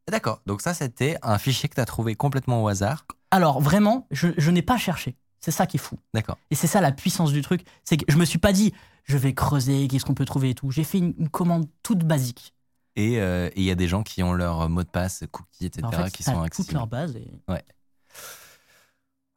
D'accord. 0.09 0.41
Donc 0.45 0.61
ça, 0.61 0.73
c'était 0.73 1.17
un 1.21 1.37
fichier 1.37 1.69
que 1.69 1.75
tu 1.75 1.81
as 1.81 1.85
trouvé 1.85 2.15
complètement 2.15 2.63
au 2.63 2.67
hasard. 2.67 3.05
Alors, 3.31 3.61
vraiment, 3.61 4.07
je, 4.11 4.27
je 4.37 4.49
n'ai 4.51 4.61
pas 4.63 4.77
cherché. 4.77 5.15
C'est 5.41 5.51
ça 5.51 5.65
qui 5.65 5.77
est 5.77 5.79
fou. 5.79 5.97
D'accord. 6.13 6.37
Et 6.51 6.55
c'est 6.55 6.67
ça 6.67 6.81
la 6.81 6.91
puissance 6.91 7.31
du 7.31 7.41
truc. 7.41 7.61
C'est 7.83 7.97
que 7.97 8.05
je 8.07 8.17
me 8.17 8.25
suis 8.25 8.39
pas 8.39 8.51
dit, 8.51 8.73
je 9.05 9.17
vais 9.17 9.33
creuser, 9.33 9.87
qu'est-ce 9.87 10.05
qu'on 10.05 10.13
peut 10.13 10.25
trouver 10.25 10.51
et 10.51 10.55
tout. 10.55 10.71
J'ai 10.71 10.83
fait 10.83 10.97
une, 10.97 11.13
une 11.17 11.29
commande 11.29 11.67
toute 11.83 12.03
basique. 12.03 12.53
Et 12.95 13.19
euh, 13.21 13.47
et 13.49 13.61
il 13.61 13.63
y 13.63 13.71
a 13.71 13.75
des 13.75 13.87
gens 13.87 14.03
qui 14.03 14.21
ont 14.23 14.33
leur 14.33 14.67
mot 14.69 14.83
de 14.83 14.89
passe, 14.89 15.23
cookies, 15.31 15.67
etc., 15.67 15.87
en 15.87 15.91
fait, 15.91 16.11
qui 16.11 16.23
sont 16.23 16.33
toute 16.33 16.45
accessibles. 16.45 16.75
leur 16.75 16.87
base. 16.87 17.15
Et... 17.15 17.31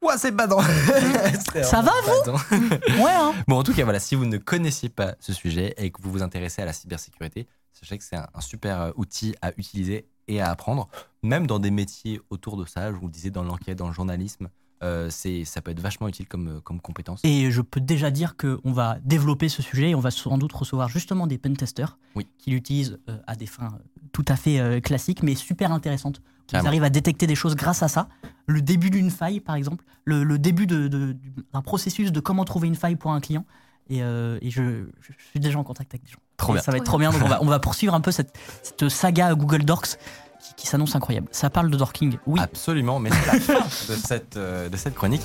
Ouais, 0.02 0.18
c'est 0.18 0.32
badant. 0.32 0.60
Ça 1.62 1.80
va, 1.80 1.92
badant. 2.06 2.38
Ouais, 3.02 3.12
hein. 3.12 3.32
Bon, 3.46 3.58
en 3.58 3.62
tout 3.62 3.72
cas, 3.72 3.84
voilà, 3.84 4.00
si 4.00 4.16
vous 4.16 4.24
ne 4.26 4.36
connaissiez 4.36 4.88
pas 4.88 5.14
ce 5.20 5.32
sujet 5.32 5.74
et 5.76 5.90
que 5.92 6.02
vous 6.02 6.10
vous 6.10 6.22
intéressez 6.22 6.60
à 6.60 6.64
la 6.64 6.72
cybersécurité, 6.72 7.46
sachez 7.72 7.98
que 7.98 8.04
c'est 8.04 8.16
un, 8.16 8.26
un 8.34 8.40
super 8.40 8.80
euh, 8.80 8.90
outil 8.96 9.36
à 9.42 9.52
utiliser 9.56 10.08
et 10.26 10.40
à 10.40 10.50
apprendre, 10.50 10.88
même 11.22 11.46
dans 11.46 11.60
des 11.60 11.70
métiers 11.70 12.20
autour 12.30 12.56
de 12.56 12.64
ça. 12.64 12.90
Je 12.90 12.96
vous 12.96 13.06
le 13.06 13.12
disais, 13.12 13.30
dans 13.30 13.44
l'enquête, 13.44 13.78
dans 13.78 13.86
le 13.86 13.92
journalisme, 13.94 14.48
euh, 14.82 15.08
c'est, 15.10 15.44
ça 15.44 15.62
peut 15.62 15.70
être 15.70 15.80
vachement 15.80 16.08
utile 16.08 16.26
comme, 16.26 16.48
euh, 16.48 16.60
comme 16.60 16.80
compétence. 16.80 17.20
Et 17.24 17.50
je 17.50 17.60
peux 17.60 17.80
déjà 17.80 18.10
dire 18.10 18.36
qu'on 18.36 18.72
va 18.72 18.98
développer 19.04 19.48
ce 19.48 19.62
sujet 19.62 19.90
et 19.90 19.94
on 19.94 20.00
va 20.00 20.10
sans 20.10 20.38
doute 20.38 20.52
recevoir 20.52 20.88
justement 20.88 21.26
des 21.26 21.38
pentesters 21.38 21.98
Oui. 22.16 22.26
qui 22.38 22.50
l'utilisent 22.50 22.98
euh, 23.08 23.16
à 23.26 23.36
des 23.36 23.46
fins 23.46 23.78
tout 24.12 24.24
à 24.28 24.36
fait 24.36 24.58
euh, 24.58 24.80
classiques 24.80 25.22
mais 25.22 25.34
super 25.34 25.72
intéressantes. 25.72 26.20
Ils 26.52 26.66
arrivent 26.66 26.84
à 26.84 26.90
détecter 26.90 27.26
des 27.26 27.34
choses 27.36 27.54
grâce 27.56 27.82
à 27.82 27.88
ça. 27.88 28.08
Le 28.46 28.60
début 28.60 28.90
d'une 28.90 29.10
faille, 29.10 29.40
par 29.40 29.54
exemple, 29.54 29.84
le, 30.04 30.22
le 30.22 30.38
début 30.38 30.66
de- 30.66 30.88
de- 30.88 31.16
d'un 31.54 31.62
processus 31.62 32.12
de 32.12 32.20
comment 32.20 32.44
trouver 32.44 32.68
une 32.68 32.74
faille 32.74 32.96
pour 32.96 33.12
un 33.12 33.20
client. 33.20 33.46
Et, 33.88 34.02
euh, 34.02 34.38
et 34.42 34.50
je, 34.50 34.84
je 35.00 35.12
suis 35.30 35.40
déjà 35.40 35.58
en 35.58 35.64
contact 35.64 35.94
avec 35.94 36.04
des 36.04 36.10
gens. 36.10 36.18
Trop 36.36 36.52
bien. 36.52 36.60
Ça 36.62 36.70
va 36.70 36.76
être 36.78 36.84
trop 36.84 36.98
bien. 36.98 37.10
Donc 37.10 37.22
on 37.22 37.28
va, 37.28 37.42
on 37.42 37.46
va 37.46 37.58
poursuivre 37.58 37.94
un 37.94 38.00
peu 38.00 38.10
cette, 38.10 38.36
cette 38.62 38.88
saga 38.90 39.34
Google 39.34 39.64
Docs 39.64 39.96
qui, 40.42 40.54
qui 40.54 40.66
s'annonce 40.66 40.94
incroyable. 40.94 41.28
Ça 41.30 41.50
parle 41.50 41.70
de 41.70 41.76
dorking, 41.76 42.18
oui. 42.26 42.40
Absolument, 42.40 42.98
mais 42.98 43.10
c'est 43.10 43.32
la 43.32 43.40
fin 43.60 43.92
de 43.92 43.98
cette, 43.98 44.36
euh, 44.36 44.68
de 44.68 44.76
cette 44.76 44.94
chronique. 44.94 45.22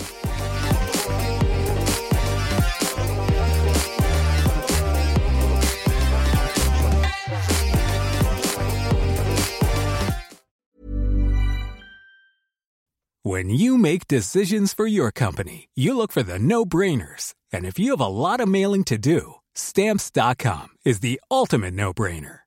When 13.24 13.50
you 13.50 13.78
make 13.78 14.08
decisions 14.08 14.74
for 14.74 14.88
your 14.88 15.12
company, 15.12 15.68
you 15.76 15.98
look 15.98 16.14
for 16.14 16.24
the 16.24 16.40
no 16.40 16.64
brainers. 16.64 17.34
And 17.52 17.66
if 17.66 17.78
you 17.78 17.92
have 17.92 18.00
a 18.00 18.08
lot 18.08 18.40
of 18.40 18.48
mailing 18.48 18.86
to 18.86 18.98
do, 18.98 19.36
stamps.com 19.54 20.68
is 20.86 21.02
the 21.02 21.20
ultimate 21.30 21.74
no 21.74 21.94
brainer. 21.94 22.47